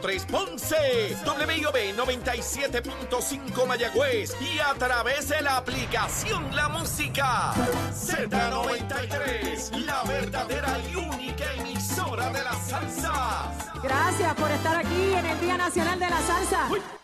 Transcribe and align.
100.3 0.00 0.26
Ponce, 0.26 1.16
WIOB 1.26 1.76
97.5 1.96 3.66
Mayagüez 3.66 4.34
y 4.40 4.58
a 4.58 4.72
través 4.74 5.28
de 5.28 5.42
la 5.42 5.58
aplicación 5.58 6.54
La 6.56 6.68
Música 6.70 7.52
Z93, 7.92 9.84
la 9.84 10.02
verdadera 10.04 10.78
y 10.90 10.96
única 10.96 11.44
emisora 11.58 12.30
de 12.30 12.42
la 12.42 12.54
salsa. 12.54 13.52
Gracias 13.82 14.34
por 14.34 14.50
estar 14.50 14.76
aquí 14.76 15.12
en 15.12 15.26
el 15.26 15.40
Día 15.40 15.58
Nacional 15.58 15.98
de 15.98 16.08
la 16.08 16.20
Salsa. 16.22 16.68
Nación 16.70 17.01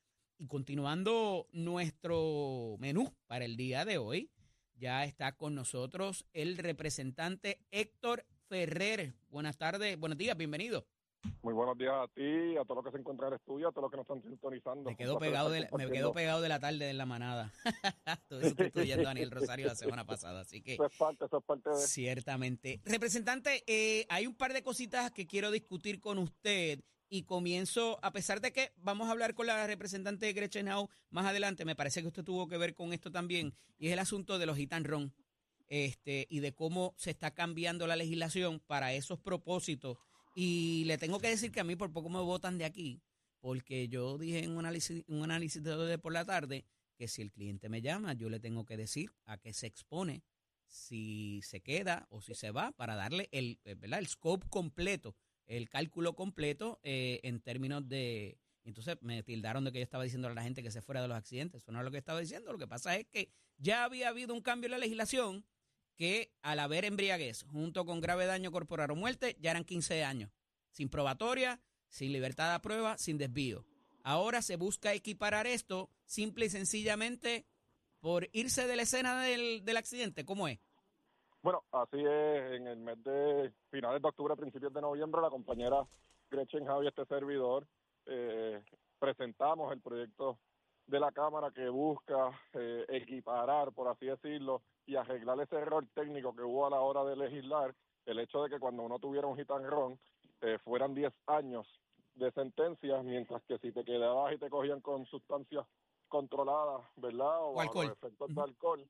Y 0.43 0.49
continuando 0.49 1.47
nuestro 1.53 2.75
menú 2.81 3.15
para 3.29 3.45
el 3.45 3.57
día 3.57 3.85
de 3.85 3.99
hoy, 3.99 4.29
ya 4.75 5.05
está 5.05 5.37
con 5.37 5.55
nosotros 5.55 6.27
el 6.33 6.59
representante 6.59 7.61
Héctor 7.71 8.27
Ferrer. 8.49 9.15
Buenas 9.31 9.57
tardes, 9.57 9.97
buenos 10.01 10.19
días, 10.19 10.37
bienvenido. 10.37 10.85
Muy 11.43 11.55
buenos 11.55 11.79
días 11.79 11.93
a 11.95 12.09
ti, 12.09 12.57
a 12.57 12.65
todos 12.65 12.79
los 12.79 12.85
que 12.87 12.91
se 12.91 12.99
encuentran 12.99 13.29
en 13.29 13.35
el 13.35 13.39
estudio, 13.39 13.69
a 13.69 13.71
todos 13.71 13.83
los 13.83 13.91
que 13.93 13.97
nos 13.99 14.05
están 14.05 14.23
sintonizando. 14.29 14.91
Me 14.91 14.97
quedo 14.97 15.17
pegado 15.21 15.49
de, 15.49 15.69
me 15.79 15.89
quedo 15.89 16.13
pegado 16.13 16.41
de 16.41 16.49
la 16.49 16.59
tarde 16.59 16.91
en 16.91 16.99
la 16.99 17.07
manada. 17.07 17.53
Estuve 18.07 18.49
sustituyendo 18.49 19.03
a 19.03 19.11
Daniel 19.11 19.31
Rosario 19.31 19.69
la 19.69 19.77
semana 19.77 20.05
pasada, 20.05 20.41
así 20.41 20.61
que 20.61 20.73
Eso 20.73 20.87
es 20.87 20.97
parte, 20.97 21.25
eso 21.25 21.39
es 21.39 21.45
parte 21.45 21.71
de... 21.71 21.77
ciertamente. 21.77 22.81
Representante, 22.85 23.63
eh, 23.69 24.07
hay 24.09 24.27
un 24.27 24.35
par 24.35 24.55
de 24.55 24.65
cositas 24.65 25.13
que 25.13 25.25
quiero 25.25 25.53
discutir 25.53 26.01
con 26.01 26.19
usted 26.19 26.81
y 27.13 27.25
comienzo, 27.25 27.99
a 28.01 28.11
pesar 28.11 28.41
de 28.41 28.55
que 28.55 28.73
vamos 28.79 29.07
a 29.07 29.11
hablar 29.11 29.35
con 29.35 29.47
la 29.47 29.67
representante 29.67 30.33
Gretchen 30.33 30.69
Howe 30.69 30.89
más 31.11 31.27
adelante, 31.27 31.67
me 31.67 31.77
parece 31.77 32.01
que 32.01 32.07
usted 32.07 32.25
tuvo 32.25 32.49
que 32.49 32.57
ver 32.57 32.75
con 32.75 32.95
esto 32.95 33.13
también, 33.13 33.53
y 33.79 33.89
es 33.89 33.93
el 33.93 33.99
asunto 33.99 34.39
de 34.39 34.47
los 34.47 34.57
gitan 34.57 34.85
ron 34.85 35.13
este, 35.69 36.27
y 36.31 36.41
de 36.41 36.55
cómo 36.55 36.95
se 36.97 37.11
está 37.11 37.35
cambiando 37.35 37.87
la 37.87 37.97
legislación 37.97 38.61
para 38.61 38.95
esos 38.95 39.19
propósitos. 39.19 39.99
Y 40.35 40.85
le 40.87 40.97
tengo 40.97 41.21
que 41.21 41.29
decir 41.29 41.53
que 41.53 41.61
a 41.61 41.65
mí 41.65 41.77
por 41.77 41.93
poco 41.93 42.09
me 42.09 42.19
votan 42.21 42.57
de 42.57 42.65
aquí, 42.65 43.03
porque 43.41 43.89
yo 43.89 44.17
dije 44.17 44.45
en 44.45 44.53
un 44.53 44.61
análisis, 44.61 45.05
un 45.07 45.23
análisis 45.23 45.63
de 45.63 45.77
de 45.77 45.99
por 45.99 46.15
la 46.15 46.25
tarde 46.25 46.65
que 46.97 47.09
si 47.09 47.21
el 47.21 47.31
cliente 47.31 47.69
me 47.69 47.83
llama, 47.83 48.15
yo 48.15 48.31
le 48.31 48.41
tengo 48.41 48.65
que 48.65 48.79
decir 48.79 49.13
a 49.27 49.37
qué 49.37 49.53
se 49.53 49.67
expone, 49.67 50.23
si 50.67 51.43
se 51.43 51.61
queda 51.61 52.07
o 52.09 52.23
si 52.23 52.35
se 52.35 52.53
va, 52.53 52.73
para 52.73 52.97
darle 52.97 53.29
el, 53.33 53.61
eh, 53.65 53.75
¿verdad? 53.75 53.99
el 53.99 54.07
scope 54.07 54.49
completo, 54.49 55.15
el 55.57 55.69
cálculo 55.69 56.15
completo 56.15 56.81
eh, 56.83 57.21
en 57.25 57.41
términos 57.41 57.87
de... 57.87 58.39
Entonces 58.65 58.97
me 59.03 59.23
tildaron 59.23 59.65
de 59.65 59.73
que 59.73 59.81
yo 59.81 59.85
estaba 59.85 60.05
diciendo 60.05 60.29
a 60.29 60.35
la 60.35 60.43
gente 60.43 60.63
que 60.63 60.71
se 60.71 60.81
fuera 60.81 61.03
de 61.03 61.09
los 61.09 61.17
accidentes. 61.17 61.63
Eso 61.63 61.73
no 61.73 61.81
es 61.81 61.85
lo 61.85 61.91
que 61.91 61.99
estaba 61.99 62.21
diciendo. 62.21 62.53
Lo 62.53 62.59
que 62.59 62.69
pasa 62.69 62.97
es 62.97 63.07
que 63.07 63.29
ya 63.59 63.85
había 63.85 64.09
habido 64.09 64.35
un 64.35 64.41
cambio 64.41 64.69
en 64.69 64.73
la 64.73 64.79
legislación 64.79 65.45
que 65.97 66.33
al 66.43 66.59
haber 66.59 66.85
embriaguez 66.85 67.43
junto 67.43 67.85
con 67.85 68.01
grave 68.01 68.25
daño 68.25 68.51
corporal 68.51 68.93
o 68.93 68.97
muerte 68.97 69.37
ya 69.41 69.51
eran 69.51 69.65
15 69.65 70.05
años, 70.05 70.31
sin 70.71 70.89
probatoria, 70.89 71.61
sin 71.89 72.13
libertad 72.13 72.53
de 72.53 72.61
prueba, 72.61 72.97
sin 72.97 73.19
desvío. 73.19 73.67
Ahora 74.05 74.41
se 74.43 74.57
busca 74.57 74.95
equiparar 74.95 75.47
esto 75.47 75.91
simple 76.07 76.47
y 76.47 76.51
sencillamente 76.51 77.47
por 78.01 78.31
irse 78.33 78.67
de 78.67 78.77
la 78.77 78.83
escena 78.83 79.23
del, 79.23 79.65
del 79.65 79.77
accidente. 79.77 80.25
¿Cómo 80.25 80.49
es? 80.49 80.61
Bueno, 81.43 81.65
así 81.73 81.99
es, 81.99 82.53
en 82.53 82.69
el 82.69 82.79
mes 82.79 83.03
de 83.03 83.53
finales 83.71 84.01
de 84.01 84.09
octubre, 84.09 84.37
principios 84.37 84.73
de 84.73 84.81
noviembre, 84.81 85.21
la 85.21 85.29
compañera 85.31 85.85
Gretchen 86.31 86.65
Javi, 86.65 86.87
este 86.87 87.05
servidor, 87.07 87.67
eh, 88.07 88.63
presentamos 89.01 89.73
el 89.73 89.81
proyecto 89.81 90.39
de 90.87 91.01
la 91.01 91.11
Cámara 91.11 91.51
que 91.51 91.69
busca 91.69 92.31
eh, 92.53 92.85
equiparar, 92.89 93.73
por 93.73 93.89
así 93.89 94.07
decirlo, 94.07 94.63
y 94.87 94.95
arreglar 94.95 95.41
ese 95.41 95.57
error 95.57 95.85
técnico 95.95 96.35
que 96.35 96.43
hubo 96.43 96.67
a 96.67 96.71
la 96.71 96.81
hora 96.81 97.05
de 97.05 97.17
legislar, 97.17 97.75
el 98.07 98.21
hecho 98.21 98.45
de 98.45 98.51
que 98.51 98.61
cuando 98.61 98.85
uno 98.85 99.01
tuviera 99.01 99.27
un 99.27 99.37
run, 99.37 99.99
eh, 100.43 100.59
fueran 100.65 100.95
10 100.95 101.13
años 101.27 101.67
de 102.15 102.31
sentencia, 102.33 103.03
mientras 103.03 103.43
que 103.45 103.59
si 103.59 103.73
te 103.73 103.85
quedabas 103.85 104.33
y 104.35 104.39
te 104.39 104.49
cogían 104.49 104.81
con 104.81 105.07
sustancias 105.07 105.67
controladas, 106.07 106.83
¿verdad? 106.97 107.41
O, 107.41 107.47
O 107.55 107.61
alcohol. 107.61 107.87
efectos 107.87 108.35
de 108.35 108.41
alcohol, 108.43 108.87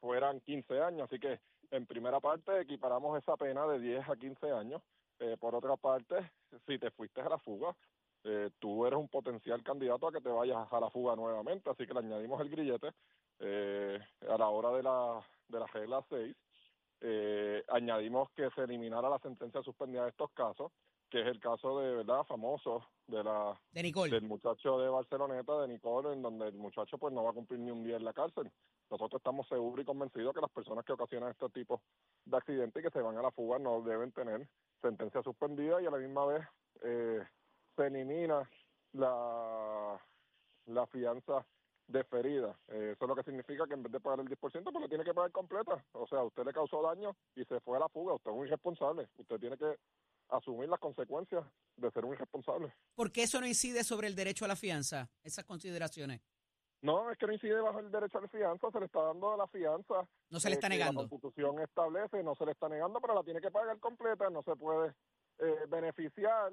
fueran 0.00 0.40
15 0.40 0.80
años. 0.80 1.02
Así 1.08 1.20
que 1.20 1.38
en 1.72 1.86
primera 1.86 2.20
parte 2.20 2.60
equiparamos 2.60 3.18
esa 3.18 3.36
pena 3.36 3.66
de 3.66 3.80
10 3.80 4.08
a 4.08 4.16
15 4.16 4.52
años. 4.52 4.82
Eh, 5.18 5.36
por 5.38 5.54
otra 5.54 5.76
parte, 5.76 6.16
si 6.66 6.78
te 6.78 6.90
fuiste 6.90 7.20
a 7.20 7.28
la 7.28 7.38
fuga, 7.38 7.74
eh, 8.24 8.50
tú 8.58 8.86
eres 8.86 8.98
un 8.98 9.08
potencial 9.08 9.62
candidato 9.62 10.06
a 10.06 10.12
que 10.12 10.20
te 10.20 10.28
vayas 10.28 10.70
a 10.70 10.80
la 10.80 10.90
fuga 10.90 11.16
nuevamente. 11.16 11.70
Así 11.70 11.86
que 11.86 11.94
le 11.94 12.00
añadimos 12.00 12.40
el 12.40 12.50
grillete 12.50 12.90
eh, 13.40 13.98
a 14.28 14.38
la 14.38 14.48
hora 14.48 14.70
de 14.70 14.82
la, 14.82 15.26
de 15.48 15.58
la 15.58 15.66
regla 15.66 16.04
6. 16.08 16.36
Eh, 17.00 17.64
añadimos 17.68 18.30
que 18.30 18.48
se 18.50 18.62
eliminara 18.62 19.08
la 19.08 19.18
sentencia 19.18 19.62
suspendida 19.62 20.04
de 20.04 20.10
estos 20.10 20.30
casos, 20.32 20.70
que 21.10 21.20
es 21.20 21.26
el 21.26 21.40
caso 21.40 21.80
de 21.80 21.96
verdad 21.96 22.22
famoso 22.24 22.86
de 23.08 23.24
la 23.24 23.60
De 23.72 23.82
Nicole. 23.82 24.12
del 24.12 24.22
muchacho 24.22 24.78
de 24.78 24.88
Barceloneta, 24.88 25.60
de 25.62 25.68
Nicole, 25.68 26.12
en 26.12 26.22
donde 26.22 26.48
el 26.48 26.54
muchacho 26.54 26.98
pues 26.98 27.12
no 27.12 27.24
va 27.24 27.30
a 27.30 27.34
cumplir 27.34 27.58
ni 27.58 27.72
un 27.72 27.82
día 27.82 27.96
en 27.96 28.04
la 28.04 28.12
cárcel. 28.12 28.50
Nosotros 28.92 29.20
estamos 29.20 29.48
seguros 29.48 29.82
y 29.82 29.86
convencidos 29.86 30.34
que 30.34 30.42
las 30.42 30.50
personas 30.50 30.84
que 30.84 30.92
ocasionan 30.92 31.30
este 31.30 31.48
tipo 31.48 31.80
de 32.26 32.36
accidentes 32.36 32.78
y 32.78 32.86
que 32.86 32.92
se 32.92 33.00
van 33.00 33.16
a 33.16 33.22
la 33.22 33.30
fuga 33.30 33.58
no 33.58 33.80
deben 33.80 34.12
tener 34.12 34.46
sentencia 34.82 35.22
suspendida 35.22 35.80
y 35.80 35.86
a 35.86 35.90
la 35.90 35.96
misma 35.96 36.26
vez 36.26 36.46
eh, 36.82 37.22
se 37.74 37.86
elimina 37.86 38.46
la, 38.92 39.98
fianza 40.90 41.46
deferida. 41.86 42.54
Eh, 42.68 42.92
eso 42.94 43.04
es 43.06 43.08
lo 43.08 43.16
que 43.16 43.22
significa 43.22 43.66
que 43.66 43.72
en 43.72 43.82
vez 43.82 43.92
de 43.92 44.00
pagar 44.00 44.20
el 44.20 44.28
10%, 44.28 44.36
pues 44.38 44.74
lo 44.74 44.88
tiene 44.90 45.04
que 45.04 45.14
pagar 45.14 45.32
completa. 45.32 45.82
O 45.92 46.06
sea, 46.06 46.22
usted 46.24 46.44
le 46.44 46.52
causó 46.52 46.82
daño 46.82 47.16
y 47.34 47.46
se 47.46 47.60
fue 47.60 47.78
a 47.78 47.80
la 47.80 47.88
fuga. 47.88 48.12
Usted 48.12 48.30
es 48.30 48.36
un 48.36 48.46
irresponsable. 48.46 49.08
Usted 49.16 49.40
tiene 49.40 49.56
que 49.56 49.74
asumir 50.28 50.68
las 50.68 50.80
consecuencias 50.80 51.46
de 51.76 51.90
ser 51.92 52.04
un 52.04 52.12
irresponsable. 52.12 52.74
¿Por 52.94 53.10
qué 53.10 53.22
eso 53.22 53.40
no 53.40 53.46
incide 53.46 53.84
sobre 53.84 54.08
el 54.08 54.14
derecho 54.14 54.44
a 54.44 54.48
la 54.48 54.56
fianza? 54.56 55.08
Esas 55.22 55.46
consideraciones. 55.46 56.20
No, 56.82 57.10
es 57.10 57.16
que 57.16 57.28
no 57.28 57.32
incide 57.32 57.60
bajo 57.60 57.78
el 57.78 57.92
derecho 57.92 58.18
a 58.18 58.22
la 58.22 58.28
fianza, 58.28 58.70
se 58.70 58.80
le 58.80 58.86
está 58.86 59.02
dando 59.02 59.36
la 59.36 59.46
fianza. 59.46 60.06
No 60.30 60.40
se 60.40 60.48
le 60.48 60.54
eh, 60.54 60.56
está 60.56 60.68
que 60.68 60.74
negando. 60.74 61.02
La 61.02 61.08
Constitución 61.08 61.60
establece, 61.60 62.22
no 62.24 62.34
se 62.34 62.44
le 62.44 62.52
está 62.52 62.68
negando, 62.68 63.00
pero 63.00 63.14
la 63.14 63.22
tiene 63.22 63.40
que 63.40 63.52
pagar 63.52 63.78
completa, 63.78 64.28
no 64.30 64.42
se 64.42 64.56
puede 64.56 64.92
eh, 65.38 65.64
beneficiar 65.68 66.52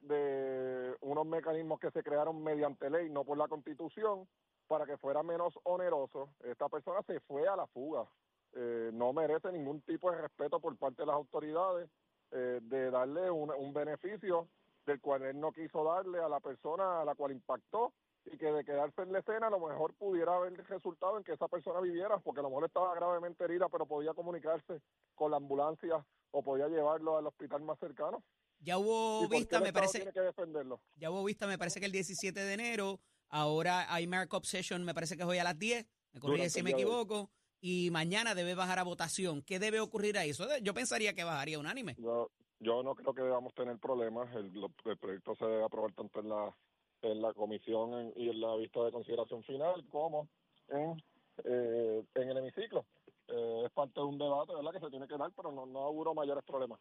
de 0.00 0.94
unos 1.00 1.26
mecanismos 1.26 1.80
que 1.80 1.90
se 1.90 2.02
crearon 2.02 2.42
mediante 2.42 2.90
ley, 2.90 3.08
no 3.08 3.24
por 3.24 3.38
la 3.38 3.48
Constitución, 3.48 4.28
para 4.68 4.84
que 4.84 4.98
fuera 4.98 5.22
menos 5.22 5.54
oneroso. 5.62 6.28
Esta 6.44 6.68
persona 6.68 7.02
se 7.06 7.18
fue 7.20 7.48
a 7.48 7.56
la 7.56 7.66
fuga, 7.66 8.04
eh, 8.52 8.90
no 8.92 9.14
merece 9.14 9.50
ningún 9.50 9.80
tipo 9.82 10.10
de 10.10 10.20
respeto 10.20 10.60
por 10.60 10.76
parte 10.76 11.02
de 11.02 11.06
las 11.06 11.16
autoridades 11.16 11.88
eh, 12.32 12.60
de 12.62 12.90
darle 12.90 13.30
un, 13.30 13.50
un 13.50 13.72
beneficio 13.72 14.46
del 14.84 15.00
cual 15.00 15.22
él 15.22 15.40
no 15.40 15.52
quiso 15.52 15.84
darle 15.84 16.18
a 16.18 16.28
la 16.28 16.40
persona 16.40 17.00
a 17.00 17.04
la 17.04 17.14
cual 17.14 17.32
impactó 17.32 17.92
y 18.26 18.36
que 18.36 18.46
de 18.46 18.64
quedarse 18.64 19.02
en 19.02 19.12
la 19.12 19.20
escena 19.20 19.46
a 19.46 19.50
lo 19.50 19.60
mejor 19.60 19.94
pudiera 19.94 20.36
haber 20.36 20.52
resultado 20.68 21.18
en 21.18 21.24
que 21.24 21.32
esa 21.32 21.48
persona 21.48 21.80
viviera, 21.80 22.18
porque 22.18 22.40
a 22.40 22.42
lo 22.42 22.50
mejor 22.50 22.66
estaba 22.66 22.94
gravemente 22.94 23.44
herida, 23.44 23.68
pero 23.68 23.86
podía 23.86 24.14
comunicarse 24.14 24.80
con 25.14 25.30
la 25.30 25.38
ambulancia 25.38 26.04
o 26.30 26.42
podía 26.42 26.68
llevarlo 26.68 27.16
al 27.16 27.26
hospital 27.26 27.62
más 27.62 27.78
cercano. 27.78 28.22
Ya 28.60 28.76
hubo 28.78 29.20
¿Y 29.20 29.22
por 29.22 29.30
qué 29.30 29.36
vista, 29.38 29.60
me 29.60 29.72
parece, 29.72 29.98
tiene 29.98 30.12
que 30.12 30.20
defenderlo? 30.20 30.80
ya 30.96 31.10
hubo 31.10 31.24
vista, 31.24 31.46
me 31.46 31.56
parece 31.56 31.80
que 31.80 31.86
el 31.86 31.92
17 31.92 32.38
de 32.38 32.52
enero. 32.52 33.00
Ahora 33.28 33.92
hay 33.92 34.06
markup 34.06 34.44
session, 34.44 34.84
me 34.84 34.92
parece 34.92 35.16
que 35.16 35.22
es 35.22 35.28
hoy 35.28 35.38
a 35.38 35.44
las 35.44 35.58
10. 35.58 35.86
Me 36.12 36.20
corrige 36.20 36.50
si 36.50 36.62
me 36.62 36.70
equivoco. 36.70 37.30
Y 37.60 37.90
mañana 37.90 38.34
debe 38.34 38.54
bajar 38.54 38.78
a 38.78 38.82
votación. 38.82 39.42
¿Qué 39.42 39.58
debe 39.58 39.80
ocurrir 39.80 40.18
ahí? 40.18 40.30
Eso 40.30 40.46
yo 40.62 40.74
pensaría 40.74 41.14
que 41.14 41.24
bajaría 41.24 41.58
unánime. 41.58 41.94
Yo, 41.98 42.30
yo 42.58 42.82
no 42.82 42.94
creo 42.94 43.14
que 43.14 43.22
debamos 43.22 43.54
tener 43.54 43.78
problemas. 43.78 44.34
El 44.34 44.50
proyecto 44.98 45.36
se 45.36 45.44
debe 45.44 45.64
aprobar 45.64 45.92
tanto 45.92 46.20
en 46.20 46.30
la, 46.30 46.54
en 47.02 47.22
la 47.22 47.32
comisión 47.32 47.94
en- 47.94 48.12
y 48.16 48.28
en 48.28 48.40
la 48.40 48.54
vista 48.56 48.82
de 48.84 48.92
consideración 48.92 49.42
final 49.44 49.84
como 49.88 50.28
en, 50.68 51.02
eh, 51.44 52.04
en 52.14 52.28
el 52.30 52.36
hemiciclo. 52.38 52.84
Eh, 53.28 53.62
es 53.66 53.72
parte 53.72 54.00
de 54.00 54.06
un 54.06 54.18
debate 54.18 54.54
¿verdad? 54.54 54.72
que 54.72 54.80
se 54.80 54.90
tiene 54.90 55.06
que 55.06 55.16
dar, 55.16 55.30
pero 55.36 55.52
no, 55.52 55.66
no 55.66 55.80
auguro 55.80 56.14
mayores 56.14 56.44
problemas. 56.44 56.80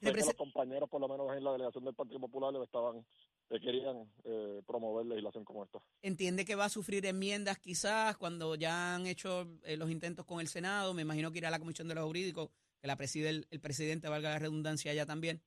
Sé 0.00 0.12
que 0.12 0.20
los 0.20 0.34
compañeros, 0.34 0.90
por 0.90 1.00
lo 1.00 1.08
menos 1.08 1.34
en 1.34 1.42
la 1.42 1.52
delegación 1.52 1.84
del 1.84 1.94
Partido 1.94 2.20
Popular, 2.20 2.52
le 2.52 2.62
estaban 2.62 3.04
eh, 3.48 3.60
querían 3.60 4.10
eh, 4.24 4.60
promover 4.66 5.06
legislación 5.06 5.44
como 5.44 5.64
esta. 5.64 5.78
Entiende 6.02 6.44
que 6.44 6.54
va 6.56 6.66
a 6.66 6.68
sufrir 6.68 7.06
enmiendas 7.06 7.58
quizás 7.58 8.16
cuando 8.18 8.56
ya 8.56 8.94
han 8.94 9.06
hecho 9.06 9.46
eh, 9.64 9.76
los 9.78 9.90
intentos 9.90 10.26
con 10.26 10.40
el 10.40 10.48
Senado. 10.48 10.92
Me 10.92 11.02
imagino 11.02 11.30
que 11.32 11.38
irá 11.38 11.48
a 11.48 11.52
la 11.52 11.58
Comisión 11.60 11.88
de 11.88 11.94
los 11.94 12.04
Jurídicos, 12.04 12.50
que 12.80 12.88
la 12.88 12.96
preside 12.96 13.30
el, 13.30 13.46
el 13.50 13.60
presidente, 13.60 14.08
valga 14.08 14.30
la 14.30 14.38
redundancia, 14.38 14.90
allá 14.90 15.06
también. 15.06 15.40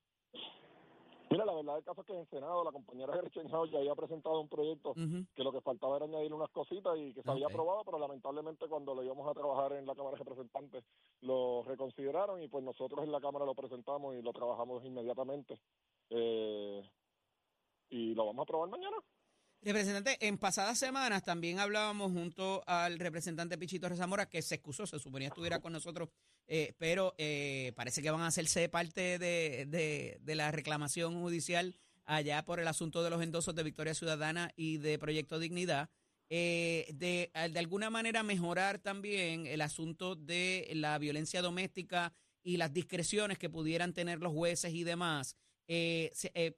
Mira, 1.30 1.46
la 1.46 1.54
verdad 1.54 1.76
del 1.76 1.84
caso 1.84 2.02
es 2.02 2.08
que 2.08 2.14
en 2.14 2.20
el 2.20 2.30
Senado 2.30 2.64
la 2.64 2.72
compañera 2.72 3.16
Gretchenhaus 3.16 3.70
ya 3.70 3.78
había 3.78 3.94
presentado 3.94 4.40
un 4.40 4.50
proyecto 4.50 4.96
que 5.36 5.44
lo 5.44 5.52
que 5.52 5.62
faltaba 5.62 5.98
era 5.98 6.06
añadir 6.06 6.34
unas 6.34 6.50
cositas 6.50 6.98
y 6.98 7.14
que 7.14 7.22
se 7.22 7.30
había 7.30 7.46
aprobado, 7.46 7.84
pero 7.86 8.00
lamentablemente 8.00 8.68
cuando 8.68 8.96
lo 8.96 9.04
íbamos 9.04 9.30
a 9.30 9.34
trabajar 9.34 9.74
en 9.74 9.86
la 9.86 9.96
Cámara 9.96 10.18
de 10.18 10.24
Representantes 10.24 10.84
lo 11.22 11.64
reconsideraron 11.64 12.42
y 12.42 12.48
pues 12.48 12.64
nosotros 12.64 13.04
en 13.04 13.12
la 13.12 13.22
Cámara 13.22 13.46
lo 13.46 13.54
presentamos 13.54 14.16
y 14.16 14.22
lo 14.22 14.34
trabajamos 14.34 14.84
inmediatamente. 14.84 15.60
Eh, 16.10 16.90
y 17.90 18.16
lo 18.16 18.26
vamos 18.26 18.40
a 18.40 18.44
aprobar 18.44 18.70
mañana. 18.70 18.98
Representante, 19.62 20.18
en 20.26 20.38
pasadas 20.38 20.80
semanas 20.80 21.22
también 21.24 21.60
hablábamos 21.60 22.14
junto 22.14 22.64
al 22.66 22.98
representante 22.98 23.58
Pichito 23.58 23.90
Rezamora, 23.90 24.30
que 24.30 24.42
se 24.42 24.56
excusó, 24.56 24.88
se 24.88 25.00
suponía 25.00 25.28
estuviera 25.28 25.60
con 25.60 25.74
nosotros, 25.74 26.10
eh, 26.50 26.74
pero 26.78 27.16
eh, 27.18 27.72
parece 27.76 28.02
que 28.02 28.12
van 28.12 28.22
a 28.22 28.28
hacerse 28.28 28.68
parte 28.70 29.18
de, 29.20 29.66
de- 29.68 30.18
de 30.22 30.36
la 30.36 30.52
reclamación 30.52 31.22
judicial 31.22 31.76
allá 32.06 32.44
por 32.44 32.60
el 32.60 32.68
asunto 32.68 33.04
de 33.04 33.10
los 33.12 33.22
endosos 33.24 33.56
de 33.56 33.64
Victoria 33.64 33.94
Ciudadana 33.94 34.52
y 34.58 34.78
de 34.78 34.98
Proyecto 35.00 35.40
Dignidad. 35.40 35.90
eh, 36.32 36.86
de, 36.94 37.32
de 37.52 37.60
alguna 37.60 37.90
manera 37.90 38.22
mejorar 38.24 38.78
también 38.80 39.48
el 39.48 39.62
asunto 39.62 40.16
de 40.16 40.70
la 40.76 40.98
violencia 41.00 41.42
doméstica 41.42 42.14
y 42.44 42.58
las 42.58 42.72
discreciones 42.74 43.38
que 43.40 43.50
pudieran 43.50 43.94
tener 43.94 44.20
los 44.20 44.34
jueces 44.34 44.74
y 44.74 44.84
demás. 44.84 45.36
Eh, 45.68 46.12
eh, 46.36 46.56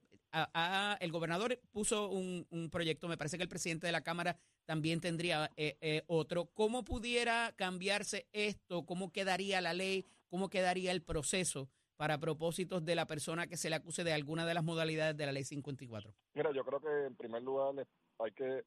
el 1.00 1.12
gobernador 1.12 1.58
puso 1.70 2.08
un, 2.10 2.46
un 2.50 2.70
proyecto, 2.70 3.08
me 3.08 3.16
parece 3.18 3.36
que 3.36 3.42
el 3.42 3.48
presidente 3.48 3.86
de 3.86 3.92
la 3.92 4.02
Cámara 4.02 4.38
también 4.64 5.00
tendría 5.00 5.50
eh, 5.56 5.76
eh, 5.80 6.02
otro. 6.06 6.46
¿Cómo 6.54 6.84
pudiera 6.84 7.52
cambiarse 7.56 8.26
esto? 8.32 8.84
¿Cómo 8.84 9.12
quedaría 9.12 9.60
la 9.60 9.74
ley? 9.74 10.06
¿Cómo 10.28 10.48
quedaría 10.48 10.92
el 10.92 11.02
proceso 11.02 11.68
para 11.96 12.18
propósitos 12.18 12.84
de 12.84 12.94
la 12.94 13.06
persona 13.06 13.46
que 13.46 13.56
se 13.56 13.70
le 13.70 13.76
acuse 13.76 14.02
de 14.02 14.12
alguna 14.12 14.46
de 14.46 14.54
las 14.54 14.64
modalidades 14.64 15.16
de 15.16 15.26
la 15.26 15.32
ley 15.32 15.44
54? 15.44 16.12
Mira, 16.34 16.52
yo 16.52 16.64
creo 16.64 16.80
que 16.80 17.06
en 17.06 17.14
primer 17.14 17.42
lugar 17.42 17.74
hay 18.18 18.32
que 18.32 18.64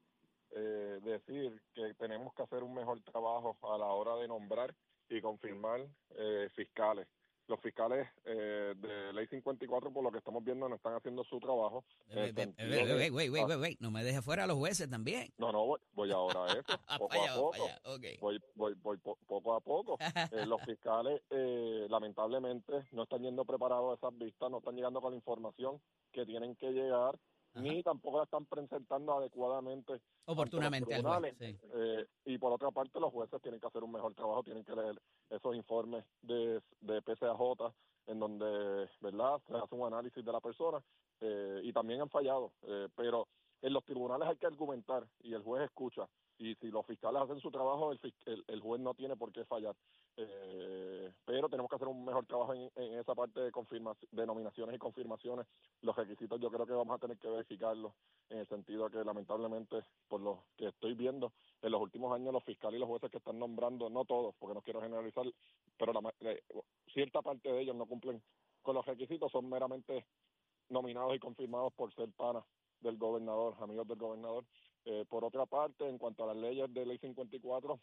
eh, 0.51 0.99
decir 1.03 1.61
que 1.73 1.93
tenemos 1.95 2.33
que 2.33 2.43
hacer 2.43 2.63
un 2.63 2.73
mejor 2.73 3.01
trabajo 3.01 3.57
a 3.63 3.77
la 3.77 3.87
hora 3.87 4.15
de 4.15 4.27
nombrar 4.27 4.73
y 5.09 5.21
confirmar 5.21 5.85
eh, 6.17 6.49
fiscales. 6.55 7.07
Los 7.47 7.59
fiscales 7.59 8.07
eh, 8.25 8.73
de 8.75 9.13
ley 9.13 9.27
54, 9.27 9.91
por 9.91 10.03
lo 10.03 10.11
que 10.11 10.17
estamos 10.17 10.43
viendo, 10.43 10.67
no 10.67 10.75
están 10.75 10.95
haciendo 10.95 11.23
su 11.23 11.39
trabajo. 11.39 11.83
no 13.79 13.91
me 13.91 14.03
deje 14.03 14.21
fuera 14.23 14.45
a 14.45 14.47
los 14.47 14.57
jueces 14.57 14.89
también. 14.89 15.31
No, 15.37 15.51
no, 15.51 15.65
voy, 15.65 15.79
voy 15.93 16.11
ahora 16.11 16.45
a 16.45 16.47
eso, 16.53 16.63
poco 16.99 17.13
allá, 17.13 17.33
a 17.33 17.35
poco. 17.35 17.67
Voy, 18.19 18.39
voy, 18.55 18.73
voy 18.81 18.97
po- 18.97 19.17
poco 19.27 19.53
a 19.53 19.59
poco. 19.59 19.97
Eh, 20.31 20.45
los 20.47 20.61
fiscales, 20.63 21.21
eh, 21.29 21.85
lamentablemente, 21.89 22.73
no 22.91 23.03
están 23.03 23.21
yendo 23.21 23.45
preparados 23.45 23.91
a 23.91 23.95
esas 23.95 24.17
vistas, 24.17 24.49
no 24.49 24.57
están 24.57 24.75
llegando 24.75 24.99
con 25.01 25.11
la 25.11 25.17
información 25.17 25.79
que 26.11 26.25
tienen 26.25 26.55
que 26.55 26.71
llegar, 26.71 27.17
ni 27.55 27.81
tampoco 27.83 28.17
la 28.17 28.23
están 28.23 28.45
presentando 28.45 29.17
adecuadamente 29.17 30.01
Oportunamente 30.25 30.93
al 30.93 31.03
sí. 31.37 31.57
Eh, 31.73 32.05
y 32.25 32.37
por 32.37 32.51
otra 32.51 32.71
parte, 32.71 32.99
los 32.99 33.11
jueces 33.11 33.41
tienen 33.41 33.59
que 33.59 33.67
hacer 33.67 33.83
un 33.83 33.91
mejor 33.91 34.13
trabajo, 34.13 34.43
tienen 34.43 34.63
que 34.63 34.75
leer 34.75 35.01
esos 35.29 35.55
informes 35.55 36.05
de, 36.21 36.61
de 36.81 37.01
PCAJ, 37.01 37.73
en 38.07 38.19
donde, 38.19 38.89
¿verdad?, 39.01 39.41
se 39.47 39.55
hace 39.55 39.75
un 39.75 39.87
análisis 39.87 40.23
de 40.23 40.31
la 40.31 40.39
persona, 40.41 40.83
eh, 41.21 41.61
y 41.63 41.73
también 41.73 42.01
han 42.01 42.09
fallado. 42.09 42.51
eh, 42.63 42.87
pero 42.95 43.27
en 43.61 43.73
los 43.73 43.83
tribunales 43.83 44.27
hay 44.27 44.37
que 44.37 44.45
argumentar 44.45 45.07
y 45.21 45.33
el 45.33 45.41
juez 45.41 45.63
escucha. 45.63 46.07
Y 46.37 46.53
si 46.55 46.67
los 46.67 46.85
fiscales 46.85 47.21
hacen 47.23 47.39
su 47.39 47.49
trabajo, 47.49 47.91
el, 47.91 47.99
el, 48.25 48.43
el 48.47 48.59
juez 48.61 48.81
no 48.81 48.93
tiene 48.93 49.15
por 49.15 49.31
qué 49.31 49.45
fallar. 49.45 49.75
Eh, 50.17 51.11
pero 51.25 51.49
tenemos 51.49 51.69
que 51.69 51.75
hacer 51.75 51.87
un 51.87 52.05
mejor 52.05 52.25
trabajo 52.25 52.53
en, 52.53 52.71
esa 52.75 53.13
parte 53.13 53.41
de, 53.41 54.25
nominaciones 54.25 54.75
y 54.75 54.79
confirmaciones. 54.79 55.45
Los 55.81 55.95
requisitos 55.95 56.39
yo 56.39 56.49
creo 56.49 56.65
que 56.65 56.73
vamos 56.73 56.95
a 56.95 56.99
tener 56.99 57.17
que 57.17 57.29
verificarlos 57.29 57.93
en 58.29 58.39
el 58.39 58.47
sentido 58.47 58.85
de 58.85 58.97
que 58.97 59.03
lamentablemente, 59.03 59.83
por 60.07 60.21
lo 60.21 60.43
que 60.57 60.67
estoy 60.67 60.93
viendo, 60.93 61.33
en 61.61 61.71
los 61.71 61.81
últimos 61.81 62.13
años 62.13 62.33
los 62.33 62.43
fiscales 62.43 62.77
y 62.77 62.79
los 62.79 62.89
jueces 62.89 63.11
que 63.11 63.17
están 63.17 63.39
nombrando, 63.39 63.89
no 63.89 64.05
todos, 64.05 64.35
porque 64.39 64.53
no 64.53 64.61
quiero 64.61 64.81
generalizar, 64.81 65.25
pero 65.77 65.93
la, 65.93 66.13
eh, 66.21 66.41
cierta 66.93 67.21
parte 67.21 67.51
de 67.51 67.61
ellos 67.61 67.75
no 67.75 67.85
cumplen 67.85 68.21
con 68.61 68.75
los 68.75 68.85
requisitos, 68.85 69.31
son 69.31 69.49
meramente 69.49 70.05
nominados 70.69 71.15
y 71.15 71.19
confirmados 71.19 71.73
por 71.73 71.93
ser 71.93 72.09
panas 72.13 72.43
del 72.79 72.97
gobernador, 72.97 73.55
amigos 73.59 73.87
del 73.87 73.97
gobernador. 73.97 74.45
Eh, 74.85 75.03
por 75.09 75.23
otra 75.25 75.45
parte, 75.45 75.87
en 75.87 75.97
cuanto 75.97 76.23
a 76.23 76.27
las 76.27 76.37
leyes 76.37 76.71
de 76.73 76.85
ley 76.85 76.97
54, 76.99 77.79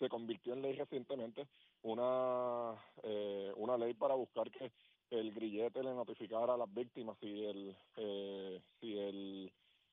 se 0.00 0.08
convirtió 0.08 0.54
en 0.54 0.62
ley 0.62 0.72
recientemente 0.72 1.46
una 1.82 2.74
eh, 3.04 3.52
una 3.56 3.76
ley 3.76 3.94
para 3.94 4.14
buscar 4.14 4.50
que 4.50 4.72
el 5.10 5.32
grillete 5.32 5.82
le 5.82 5.94
notificara 5.94 6.54
a 6.54 6.56
las 6.56 6.72
víctimas 6.72 7.16
si 7.20 7.44
el 7.44 7.76
eh, 7.96 8.60
si 8.80 8.98
el 8.98 9.52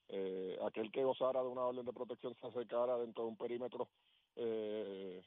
eh, 0.09 0.57
aquel 0.65 0.91
que 0.91 1.03
gozara 1.03 1.43
de 1.43 1.49
una 1.49 1.65
orden 1.65 1.85
de 1.85 1.93
protección 1.93 2.33
se 2.39 2.47
acercara 2.47 2.97
dentro 2.97 3.23
de 3.23 3.29
un 3.29 3.37
perímetro 3.37 3.89
eh, 4.35 5.21